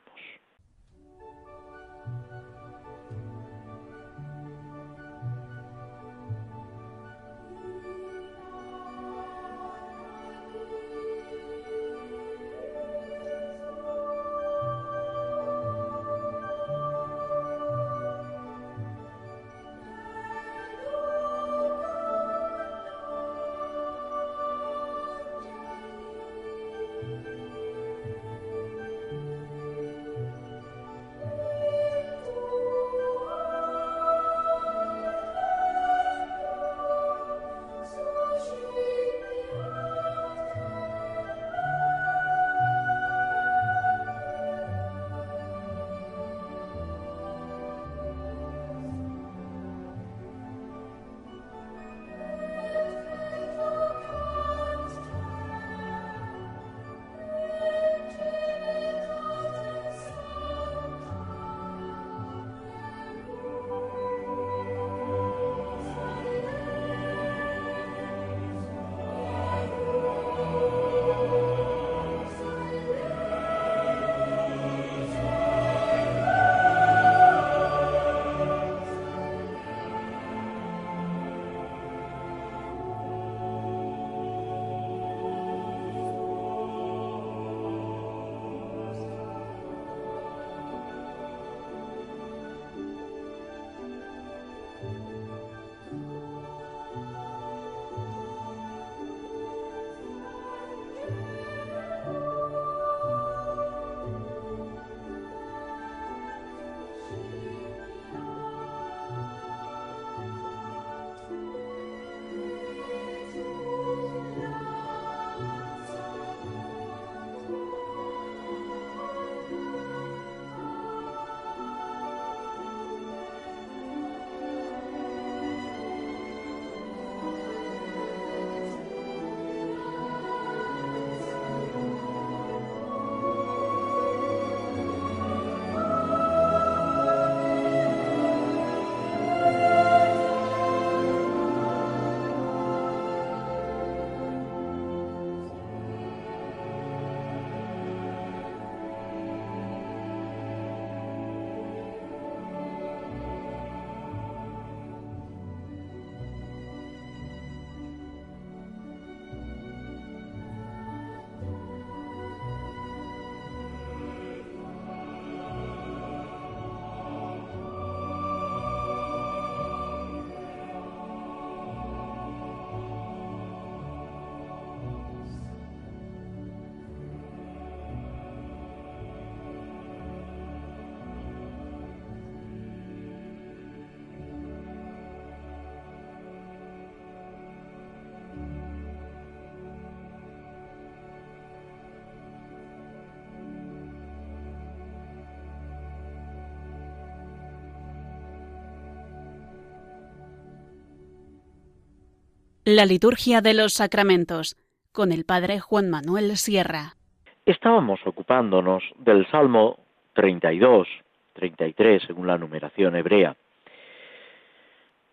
[202.69, 204.57] La liturgia de los sacramentos
[204.91, 206.97] con el Padre Juan Manuel Sierra.
[207.45, 209.79] Estábamos ocupándonos del Salmo
[210.15, 210.85] 32,
[211.31, 213.37] 33 según la numeración hebrea,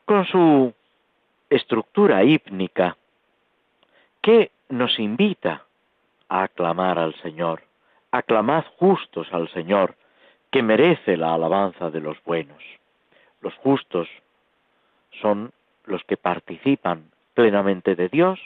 [0.04, 0.74] con su
[1.48, 2.96] estructura hípnica
[4.20, 5.62] que nos invita
[6.28, 7.62] a aclamar al Señor.
[8.10, 9.94] Aclamad justos al Señor,
[10.50, 12.64] que merece la alabanza de los buenos.
[13.40, 14.08] Los justos
[15.22, 15.52] son
[15.84, 18.40] los que participan plenamente de Dios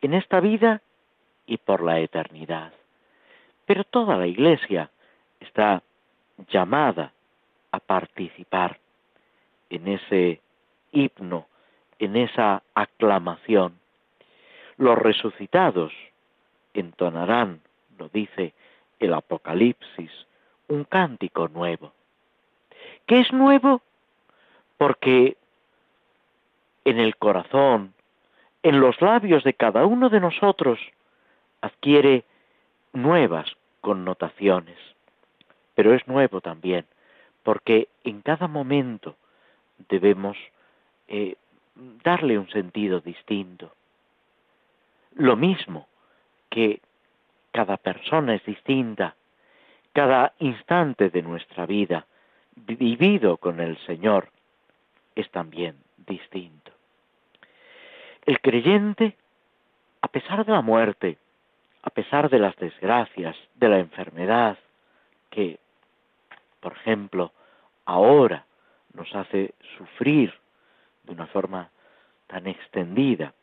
[0.00, 0.82] en esta vida
[1.46, 2.72] y por la eternidad.
[3.66, 4.90] Pero toda la Iglesia
[5.40, 5.82] está
[6.48, 7.12] llamada
[7.70, 8.78] a participar
[9.70, 10.40] en ese
[10.92, 11.46] himno,
[11.98, 13.78] en esa aclamación.
[14.76, 15.92] Los resucitados
[16.74, 17.60] entonarán,
[17.98, 18.54] lo dice
[18.98, 20.10] el Apocalipsis,
[20.68, 21.92] un cántico nuevo.
[23.06, 23.82] ¿Qué es nuevo?
[24.78, 25.36] Porque
[26.84, 27.94] en el corazón,
[28.62, 30.78] en los labios de cada uno de nosotros
[31.60, 32.24] adquiere
[32.92, 34.78] nuevas connotaciones.
[35.74, 36.86] Pero es nuevo también,
[37.42, 39.16] porque en cada momento
[39.88, 40.36] debemos
[41.08, 41.36] eh,
[41.74, 43.72] darle un sentido distinto.
[45.14, 45.88] lo mismo
[46.48, 46.80] que
[47.50, 49.14] cada persona es distinta,
[49.92, 52.06] cada instante de nuestra vida
[52.56, 54.30] vivido con el Señor
[55.14, 56.61] es también distinto.
[58.24, 59.16] El creyente,
[60.00, 61.18] a pesar de la muerte,
[61.82, 64.58] a pesar de las desgracias, de la enfermedad,
[65.30, 65.58] que,
[66.60, 67.32] por ejemplo,
[67.84, 68.44] ahora
[68.94, 70.32] nos hace sufrir
[71.02, 71.70] de una forma
[72.28, 73.34] tan extendida,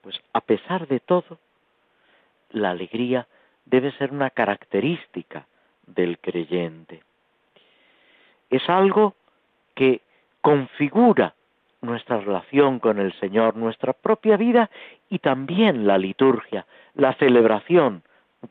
[0.00, 1.38] pues a pesar de todo,
[2.50, 3.26] la alegría
[3.64, 5.46] debe ser una característica
[5.86, 7.02] del creyente.
[8.50, 9.14] Es algo
[9.74, 10.02] que
[10.40, 11.34] configura
[11.82, 14.70] nuestra relación con el Señor, nuestra propia vida
[15.10, 16.64] y también la liturgia,
[16.94, 18.02] la celebración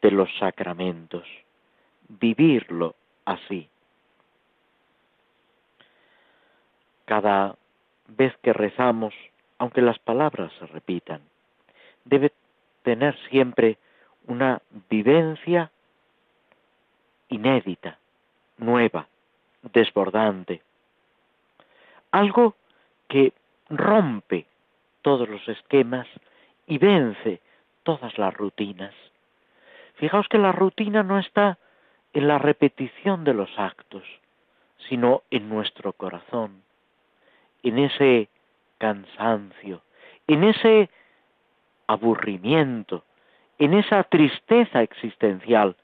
[0.01, 1.27] de los sacramentos.
[2.07, 3.67] Vivirlo así.
[7.05, 7.55] Cada
[8.07, 9.13] vez que rezamos,
[9.57, 11.21] aunque las palabras se repitan,
[12.05, 12.33] debe
[12.83, 13.77] tener siempre
[14.27, 15.71] una vivencia
[17.29, 17.97] inédita,
[18.57, 19.07] nueva,
[19.61, 20.61] desbordante.
[22.11, 22.55] Algo
[23.11, 23.33] que
[23.69, 24.45] rompe
[25.01, 26.07] todos los esquemas
[26.65, 27.41] y vence
[27.83, 28.93] todas las rutinas.
[29.95, 31.57] Fijaos que la rutina no está
[32.13, 34.03] en la repetición de los actos,
[34.87, 36.63] sino en nuestro corazón,
[37.63, 38.29] en ese
[38.77, 39.81] cansancio,
[40.27, 40.89] en ese
[41.87, 43.03] aburrimiento,
[43.59, 45.75] en esa tristeza existencial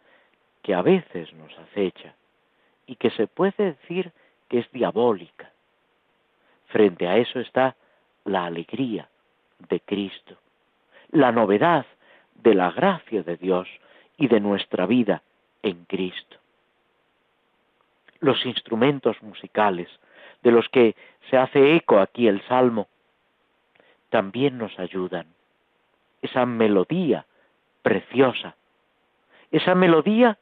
[0.62, 2.16] que a veces nos acecha
[2.86, 4.14] y que se puede decir
[4.48, 5.52] que es diabólica.
[6.68, 7.76] Frente a eso está
[8.26, 9.10] la alegría
[9.70, 10.38] de Cristo,
[11.12, 11.86] la novedad
[12.36, 13.68] de la gracia de Dios
[14.18, 15.22] y de nuestra vida
[15.64, 16.38] en Cristo.
[18.20, 19.90] Los instrumentos musicales
[20.44, 20.96] de los que
[21.30, 22.88] se hace eco aquí el Salmo
[24.10, 25.28] también nos ayudan.
[26.22, 27.26] Esa melodía
[27.82, 28.56] preciosa,
[29.52, 30.38] esa melodía,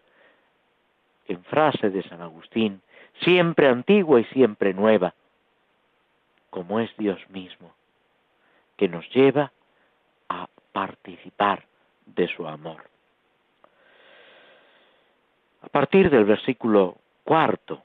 [1.28, 2.82] en frase de San Agustín,
[3.22, 5.14] siempre antigua y siempre nueva,
[6.56, 7.74] como es Dios mismo,
[8.78, 9.52] que nos lleva
[10.30, 11.66] a participar
[12.06, 12.82] de su amor.
[15.64, 16.96] A partir del versículo
[17.26, 17.84] cuarto,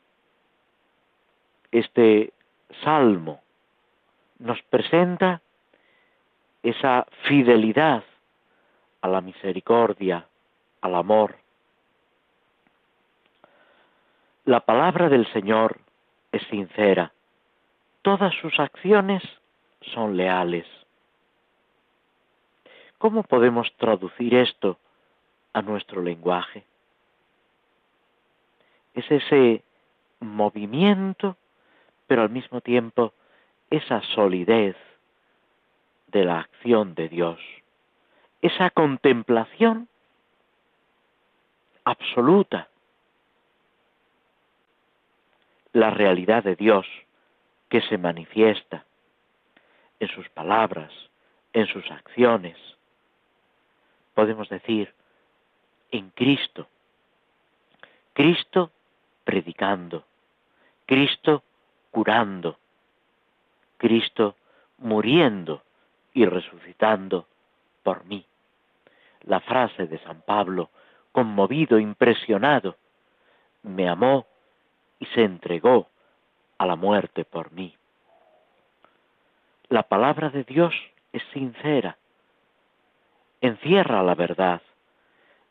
[1.73, 2.33] este
[2.85, 3.41] salmo
[4.39, 5.43] nos presenta
[6.62, 8.05] esa fidelidad
[9.01, 10.29] a la misericordia,
[10.81, 11.39] al amor.
[14.45, 15.81] La palabra del Señor
[16.31, 17.12] es sincera,
[18.03, 19.22] todas sus acciones
[19.94, 20.66] son leales.
[22.98, 24.78] ¿Cómo podemos traducir esto
[25.53, 26.64] a nuestro lenguaje?
[28.94, 29.62] Es ese
[30.20, 31.36] movimiento,
[32.07, 33.14] pero al mismo tiempo
[33.70, 34.76] esa solidez
[36.09, 37.38] de la acción de Dios,
[38.42, 39.88] esa contemplación
[41.84, 42.68] absoluta,
[45.72, 46.86] la realidad de Dios
[47.71, 48.85] que se manifiesta
[50.01, 50.93] en sus palabras,
[51.53, 52.57] en sus acciones.
[54.12, 54.93] Podemos decir,
[55.91, 56.68] en Cristo.
[58.12, 58.73] Cristo
[59.25, 60.05] predicando,
[60.85, 61.45] Cristo
[61.91, 62.59] curando,
[63.79, 64.37] Cristo
[64.79, 65.62] muriendo
[66.12, 67.27] y resucitando
[67.83, 68.27] por mí.
[69.23, 70.71] La frase de San Pablo,
[71.12, 72.77] conmovido, impresionado,
[73.62, 74.27] me amó
[74.99, 75.89] y se entregó
[76.61, 77.74] a la muerte por mí.
[79.70, 80.74] La palabra de Dios
[81.11, 81.96] es sincera,
[83.40, 84.61] encierra la verdad,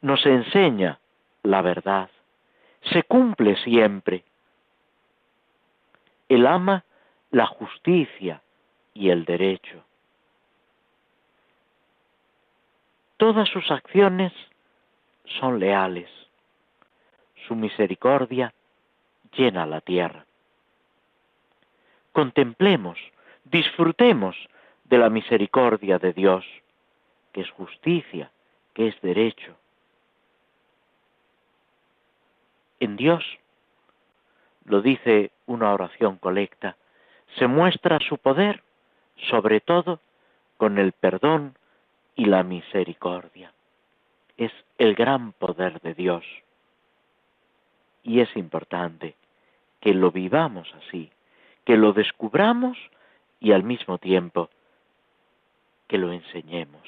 [0.02, 1.00] nos enseña
[1.42, 2.12] la verdad,
[2.94, 4.24] se cumple siempre.
[6.28, 6.84] Él ama
[7.32, 8.44] la justicia
[8.94, 9.84] y el derecho.
[13.18, 14.32] Todas sus acciones
[15.40, 16.10] son leales.
[17.48, 18.54] Su misericordia
[19.36, 20.28] llena la tierra.
[22.12, 22.98] Contemplemos,
[23.46, 24.36] disfrutemos
[24.86, 26.46] de la misericordia de Dios,
[27.32, 28.32] que es justicia,
[28.74, 29.56] que es derecho.
[32.80, 33.24] En Dios,
[34.66, 36.78] lo dice una oración colecta,
[37.38, 38.64] se muestra su poder,
[39.30, 40.00] sobre todo
[40.58, 41.56] con el perdón
[42.16, 43.54] y la misericordia.
[44.38, 46.26] Es el gran poder de Dios.
[48.04, 49.16] Y es importante
[49.82, 51.12] que lo vivamos así,
[51.70, 52.80] que lo descubramos
[53.40, 54.50] y al mismo tiempo
[55.88, 56.82] que lo enseñemos.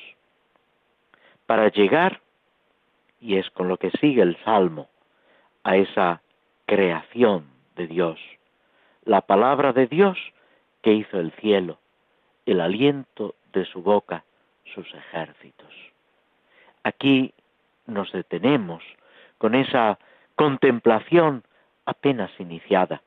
[1.45, 2.19] Para llegar,
[3.19, 4.89] y es con lo que sigue el Salmo,
[5.63, 6.23] a esa
[6.65, 8.19] creación de Dios,
[9.05, 10.17] la palabra de Dios
[10.81, 11.77] que hizo el cielo,
[12.47, 14.23] el aliento de su boca,
[14.73, 15.75] sus ejércitos.
[16.81, 17.35] aquí
[17.85, 18.83] nos detenemos
[19.37, 19.99] con esa
[20.35, 21.43] contemplación
[21.85, 23.03] apenas iniciada.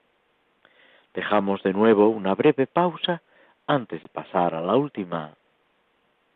[1.15, 3.23] Dejamos de nuevo una breve pausa
[3.67, 5.35] antes de pasar a la última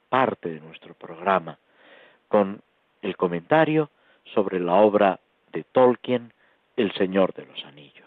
[0.08, 1.58] parte de nuestro programa
[2.28, 2.62] con
[3.02, 3.90] el comentario
[4.34, 5.20] sobre la obra
[5.52, 6.32] de Tolkien,
[6.76, 7.98] El Señor de los Anillos.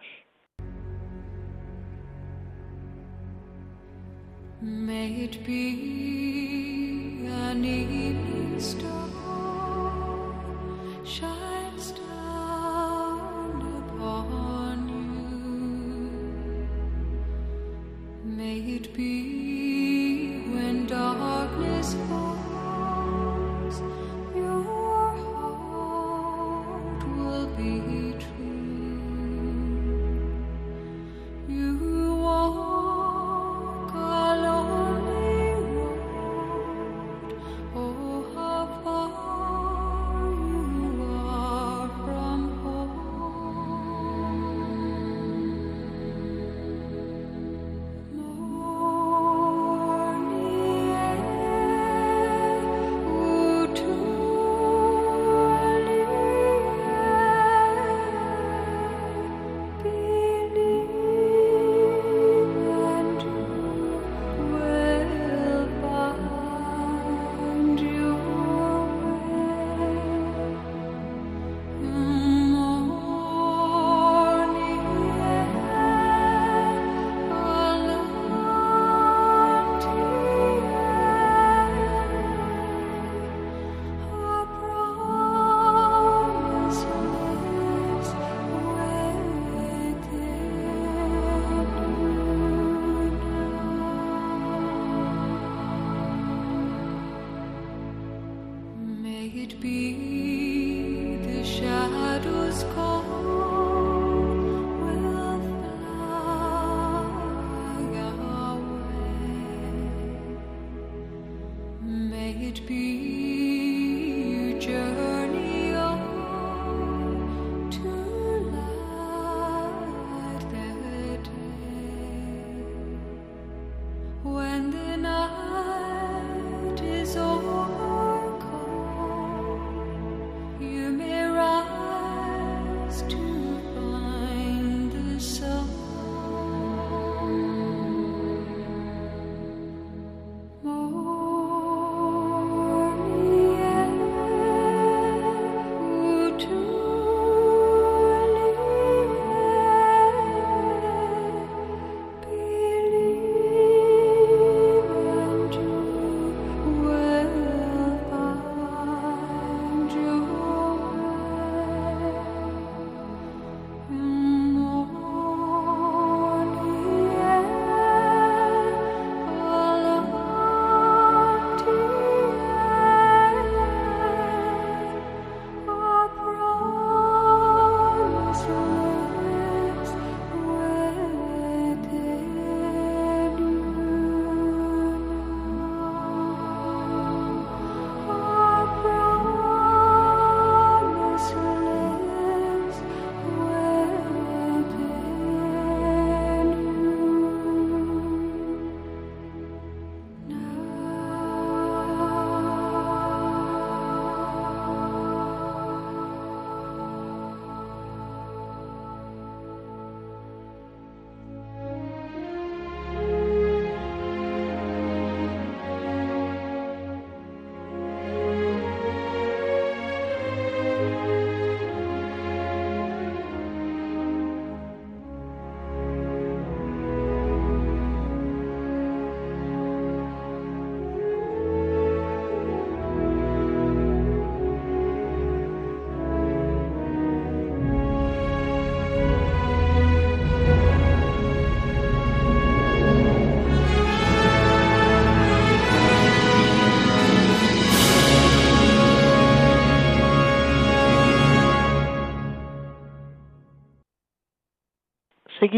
[18.41, 22.40] May it be when darkness falls,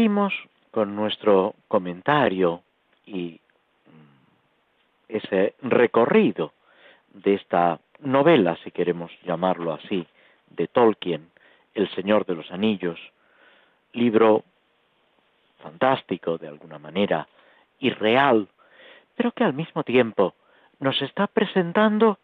[0.04, 0.34] Seguimos
[0.70, 2.60] con nuestro comentario
[3.06, 3.40] y
[3.86, 6.52] mm, ese recorrido
[7.14, 10.06] de esta novela, si queremos llamarlo así,
[10.50, 11.30] de Tolkien,
[11.74, 13.00] El Señor de los Anillos,
[13.94, 14.44] libro
[15.62, 17.26] fantástico de alguna manera,
[17.78, 18.48] irreal,
[19.16, 20.34] pero que al mismo tiempo
[20.80, 22.18] nos está presentando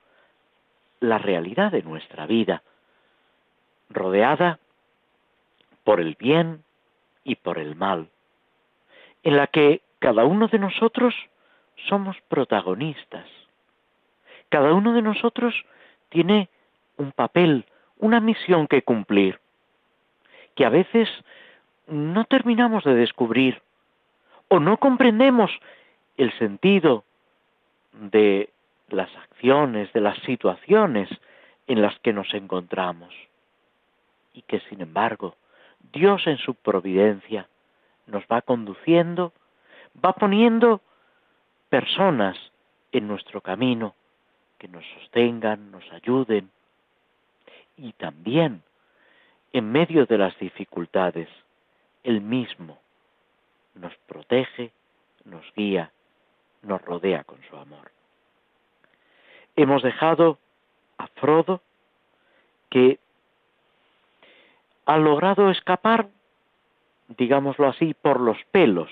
[1.01, 2.63] la realidad de nuestra vida,
[3.89, 4.59] rodeada
[5.83, 6.63] por el bien
[7.31, 8.09] y por el mal,
[9.23, 11.15] en la que cada uno de nosotros
[11.89, 13.29] somos protagonistas.
[14.49, 15.55] Cada uno de nosotros
[16.09, 16.49] tiene
[16.97, 17.67] un papel,
[17.99, 19.39] una misión que cumplir,
[20.57, 21.09] que a veces
[21.87, 23.63] no terminamos de descubrir
[24.49, 25.53] o no comprendemos
[26.17, 27.05] el sentido
[27.93, 28.51] de
[28.89, 31.09] las acciones, de las situaciones
[31.69, 33.15] en las que nos encontramos.
[34.35, 35.37] Y que sin embargo,
[35.93, 37.49] Dios en su providencia
[38.07, 39.33] nos va conduciendo,
[40.05, 40.81] va poniendo
[41.69, 42.37] personas
[42.93, 43.95] en nuestro camino
[44.59, 46.51] que nos sostengan, nos ayuden.
[47.77, 48.63] Y también,
[49.53, 51.29] en medio de las dificultades,
[52.05, 52.79] Él mismo
[53.75, 54.73] nos protege,
[55.25, 55.93] nos guía,
[56.63, 57.91] nos rodea con su amor.
[59.57, 60.39] Hemos dejado
[60.99, 61.63] a Frodo
[62.69, 62.99] que
[64.91, 66.09] ha logrado escapar,
[67.17, 68.91] digámoslo así, por los pelos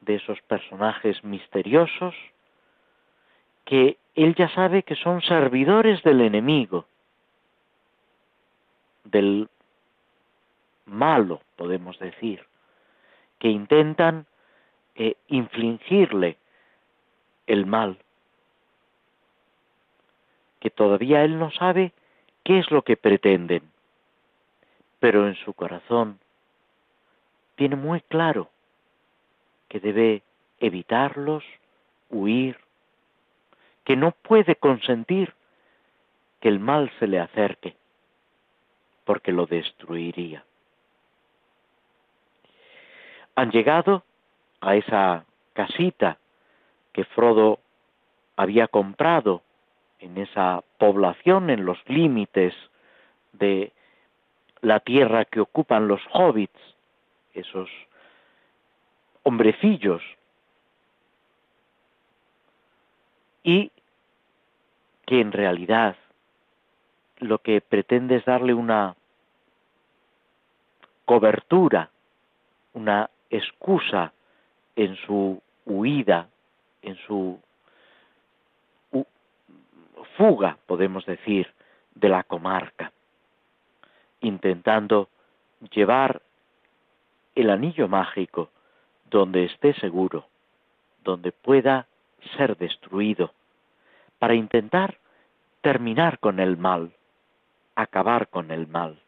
[0.00, 2.14] de esos personajes misteriosos
[3.66, 6.86] que él ya sabe que son servidores del enemigo,
[9.04, 9.50] del
[10.86, 12.46] malo, podemos decir,
[13.38, 14.24] que intentan
[14.94, 16.38] eh, infligirle
[17.46, 17.98] el mal,
[20.58, 21.92] que todavía él no sabe
[22.44, 23.75] qué es lo que pretenden,
[25.06, 26.18] pero en su corazón
[27.54, 28.50] tiene muy claro
[29.68, 30.24] que debe
[30.58, 31.44] evitarlos,
[32.10, 32.58] huir,
[33.84, 35.32] que no puede consentir
[36.40, 37.76] que el mal se le acerque,
[39.04, 40.44] porque lo destruiría.
[43.36, 44.02] Han llegado
[44.60, 46.18] a esa casita
[46.92, 47.60] que Frodo
[48.34, 49.44] había comprado
[50.00, 52.54] en esa población, en los límites
[53.34, 53.72] de
[54.66, 56.58] la tierra que ocupan los hobbits,
[57.34, 57.70] esos
[59.22, 60.02] hombrecillos.
[63.44, 63.70] Y
[65.06, 65.94] que en realidad
[67.18, 68.96] lo que pretende es darle una
[71.04, 71.90] cobertura,
[72.72, 74.12] una excusa
[74.74, 76.28] en su huida,
[76.82, 77.38] en su
[80.16, 81.54] fuga, podemos decir,
[81.94, 82.90] de la comarca,
[84.26, 85.08] intentando
[85.70, 86.22] llevar
[87.34, 88.50] el anillo mágico
[89.10, 90.26] donde esté seguro,
[91.04, 91.86] donde pueda
[92.36, 93.32] ser destruido,
[94.18, 94.98] para intentar
[95.60, 96.92] terminar con el mal,
[97.74, 98.98] acabar con el mal.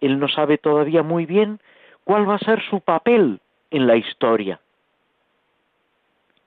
[0.00, 1.60] Él no sabe todavía muy bien
[2.04, 3.40] cuál va a ser su papel
[3.70, 4.60] en la historia.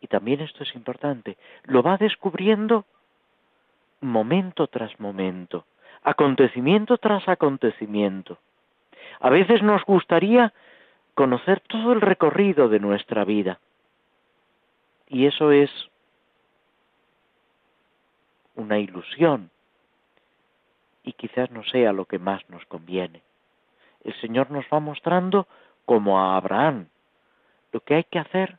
[0.02, 2.86] Y también esto es importante, lo va descubriendo
[4.02, 5.66] momento tras momento,
[6.04, 8.38] acontecimiento tras acontecimiento.
[9.20, 10.54] A veces nos gustaría
[11.14, 13.60] conocer todo el recorrido de nuestra vida.
[15.08, 15.70] Y eso es
[18.56, 19.50] una ilusión
[21.04, 23.22] y quizás no sea lo que más nos conviene.
[24.04, 25.48] El Señor nos va mostrando,
[25.86, 26.88] como a Abraham,
[27.72, 28.58] lo que hay que hacer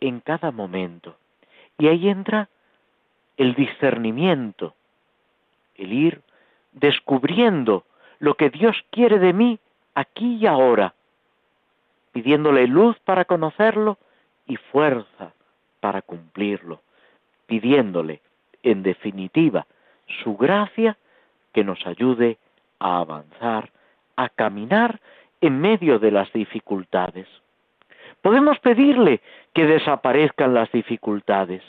[0.00, 1.16] en cada momento.
[1.78, 2.48] Y ahí entra
[3.36, 4.74] el discernimiento,
[5.74, 6.22] el ir
[6.72, 7.84] descubriendo
[8.18, 9.58] lo que Dios quiere de mí
[9.94, 10.94] aquí y ahora,
[12.12, 13.98] pidiéndole luz para conocerlo
[14.46, 15.32] y fuerza
[15.80, 16.80] para cumplirlo,
[17.46, 18.20] pidiéndole
[18.62, 19.66] en definitiva,
[20.22, 20.96] su gracia
[21.52, 22.38] que nos ayude
[22.78, 23.70] a avanzar,
[24.16, 25.00] a caminar
[25.40, 27.26] en medio de las dificultades.
[28.22, 29.20] Podemos pedirle
[29.54, 31.62] que desaparezcan las dificultades,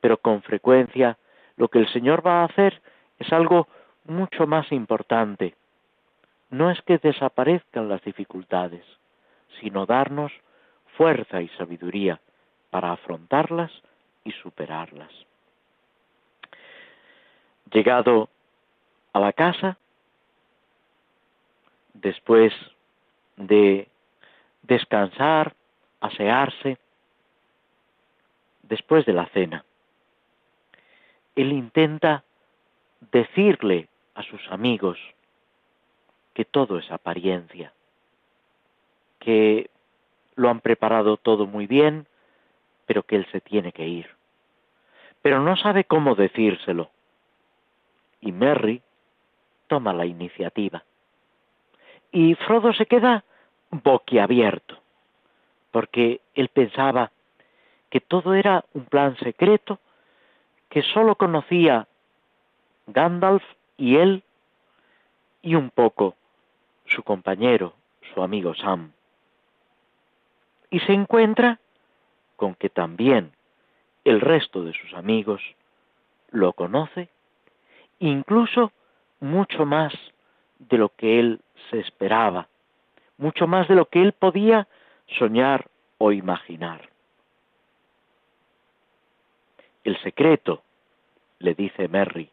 [0.00, 1.16] pero con frecuencia
[1.56, 2.82] lo que el Señor va a hacer
[3.22, 3.68] es algo
[4.04, 5.54] mucho más importante.
[6.50, 8.84] No es que desaparezcan las dificultades,
[9.60, 10.32] sino darnos
[10.96, 12.20] fuerza y sabiduría
[12.70, 13.70] para afrontarlas
[14.24, 15.10] y superarlas.
[17.72, 18.28] Llegado
[19.12, 19.78] a la casa,
[21.94, 22.52] después
[23.36, 23.88] de
[24.62, 25.54] descansar,
[26.00, 26.76] asearse,
[28.62, 29.64] después de la cena,
[31.36, 32.24] él intenta
[33.12, 34.98] decirle a sus amigos
[36.34, 37.72] que todo es apariencia,
[39.18, 39.70] que
[40.34, 42.06] lo han preparado todo muy bien,
[42.86, 44.08] pero que él se tiene que ir.
[45.20, 46.90] Pero no sabe cómo decírselo
[48.20, 48.82] y Merry
[49.66, 50.82] toma la iniciativa.
[52.10, 53.24] Y Frodo se queda
[53.70, 54.78] boquiabierto,
[55.70, 57.10] porque él pensaba
[57.90, 59.78] que todo era un plan secreto
[60.68, 61.86] que sólo conocía
[62.86, 63.42] Gandalf
[63.76, 64.22] y él
[65.42, 66.14] y un poco
[66.86, 67.74] su compañero,
[68.14, 68.92] su amigo Sam.
[70.70, 71.58] Y se encuentra
[72.36, 73.32] con que también
[74.04, 75.42] el resto de sus amigos
[76.30, 77.08] lo conoce,
[77.98, 78.72] incluso
[79.20, 79.92] mucho más
[80.58, 82.48] de lo que él se esperaba,
[83.16, 84.66] mucho más de lo que él podía
[85.18, 85.68] soñar
[85.98, 86.88] o imaginar.
[89.84, 90.62] El secreto,
[91.38, 92.31] le dice Merry,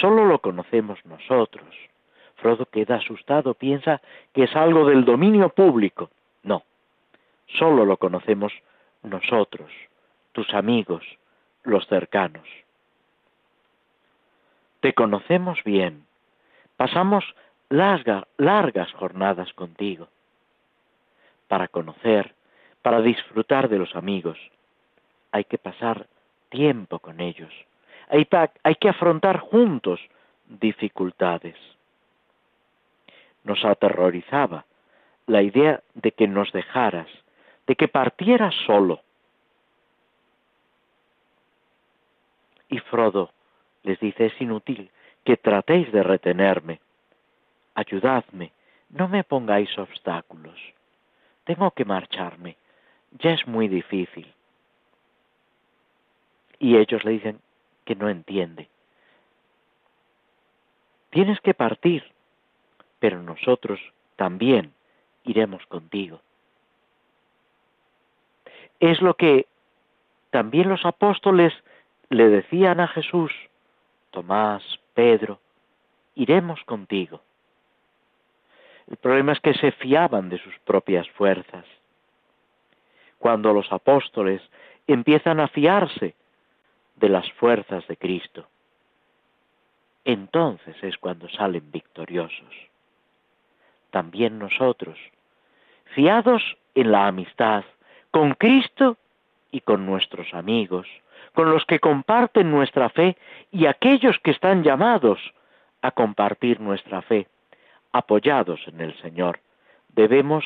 [0.00, 1.74] solo lo conocemos nosotros.
[2.36, 4.00] Frodo queda asustado, piensa
[4.32, 6.10] que es algo del dominio público.
[6.42, 6.64] No,
[7.46, 8.52] solo lo conocemos
[9.02, 9.70] nosotros,
[10.32, 11.04] tus amigos,
[11.62, 12.48] los cercanos.
[14.80, 16.04] Te conocemos bien,
[16.76, 17.24] pasamos
[17.68, 20.08] largas jornadas contigo
[21.46, 22.34] para conocer,
[22.82, 24.38] para disfrutar de los amigos.
[25.30, 26.06] Hay que pasar
[26.48, 27.52] tiempo con ellos.
[28.12, 29.98] Hay, que afrontar juntos
[30.46, 31.56] dificultades.
[33.42, 34.66] Nos aterrorizaba
[35.26, 37.08] la idea de que nos dejaras,
[37.66, 39.00] de que partieras solo.
[42.68, 43.30] Y Frodo
[43.82, 44.90] les dice, es inútil
[45.24, 46.80] que tratéis de retenerme.
[47.74, 48.52] Ayudadme,
[48.90, 50.60] no me pongáis obstáculos.
[51.44, 52.58] Tengo que marcharme.
[53.12, 54.30] Ya es muy difícil.
[56.58, 57.40] Y ellos le dicen
[57.84, 58.68] que no entiende.
[61.10, 62.04] Tienes que partir,
[62.98, 63.80] pero nosotros
[64.16, 64.72] también
[65.24, 66.20] iremos contigo.
[68.80, 69.46] Es lo que
[70.30, 71.52] también los apóstoles
[72.08, 73.32] le decían a Jesús,
[74.10, 74.62] Tomás,
[74.94, 75.40] Pedro,
[76.14, 77.20] iremos contigo.
[78.88, 81.64] El problema es que se fiaban de sus propias fuerzas.
[83.18, 84.42] Cuando los apóstoles
[84.86, 86.14] empiezan a fiarse
[87.02, 88.46] de las fuerzas de Cristo.
[90.04, 92.54] Entonces es cuando salen victoriosos.
[93.90, 94.96] También nosotros,
[95.96, 97.64] fiados en la amistad
[98.12, 98.96] con Cristo
[99.50, 100.86] y con nuestros amigos,
[101.34, 103.16] con los que comparten nuestra fe
[103.50, 105.18] y aquellos que están llamados
[105.82, 107.26] a compartir nuestra fe,
[107.90, 109.40] apoyados en el Señor,
[109.88, 110.44] debemos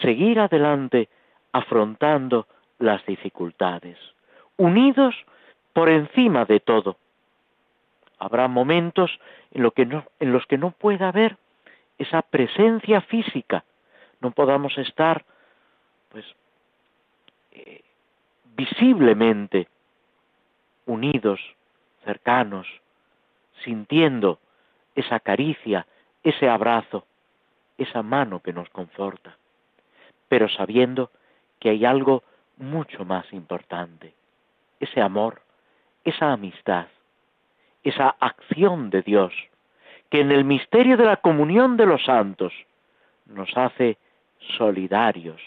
[0.00, 1.08] seguir adelante
[1.50, 2.46] afrontando
[2.78, 3.98] las dificultades,
[4.56, 5.16] unidos
[5.72, 6.96] por encima de todo.
[8.18, 9.18] Habrá momentos
[9.50, 11.36] en, los que no pueda haber
[11.98, 13.64] esa presencia física,
[14.20, 15.24] no podamos estar
[16.10, 16.24] pues
[17.52, 17.82] eh,
[18.56, 19.68] visiblemente
[20.86, 21.40] unidos,
[22.04, 22.66] cercanos,
[23.64, 24.38] sintiendo
[24.94, 25.86] esa caricia,
[26.22, 27.06] ese abrazo,
[27.78, 29.36] esa mano que nos conforta,
[30.28, 31.10] pero sabiendo
[31.58, 32.22] que hay algo
[32.56, 34.14] mucho más importante,
[34.80, 35.42] ese amor
[36.04, 36.86] esa amistad,
[37.82, 39.32] esa acción de Dios,
[40.10, 42.52] que en el misterio de la comunión de los santos
[43.26, 43.96] nos hace
[44.56, 45.40] solidarios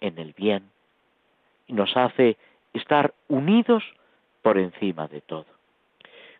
[0.00, 0.70] en el bien
[1.66, 2.36] y nos hace
[2.72, 3.82] estar unidos
[4.42, 5.46] por encima de todo.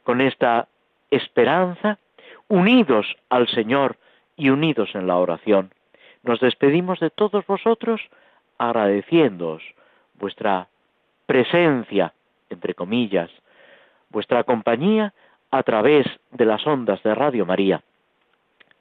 [0.02, 0.68] Con esta
[1.10, 1.98] esperanza,
[2.48, 3.96] unidos al Señor
[4.36, 5.72] y unidos en la oración,
[6.22, 8.00] nos despedimos de todos vosotros
[8.58, 9.62] agradeciéndoos
[10.14, 10.68] vuestra
[11.26, 12.12] presencia
[12.50, 13.30] entre comillas,
[14.10, 15.12] vuestra compañía
[15.50, 17.82] a través de las ondas de Radio María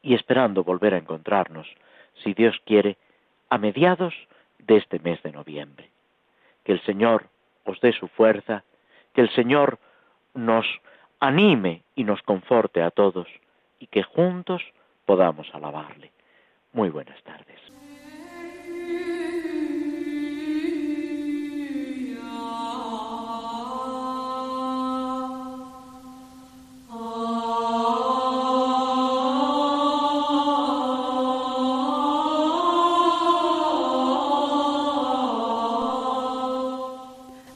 [0.02, 1.68] y esperando volver a encontrarnos,
[2.24, 2.98] si Dios quiere,
[3.50, 4.14] a mediados
[4.60, 5.90] de este mes de noviembre.
[6.64, 7.28] Que el Señor
[7.66, 8.64] os dé su fuerza,
[9.14, 9.80] que el Señor
[10.34, 10.66] nos
[11.20, 13.28] anime y nos conforte a todos
[13.80, 14.62] y que juntos
[15.06, 16.12] podamos alabarle.
[16.74, 17.60] Muy buenas tardes.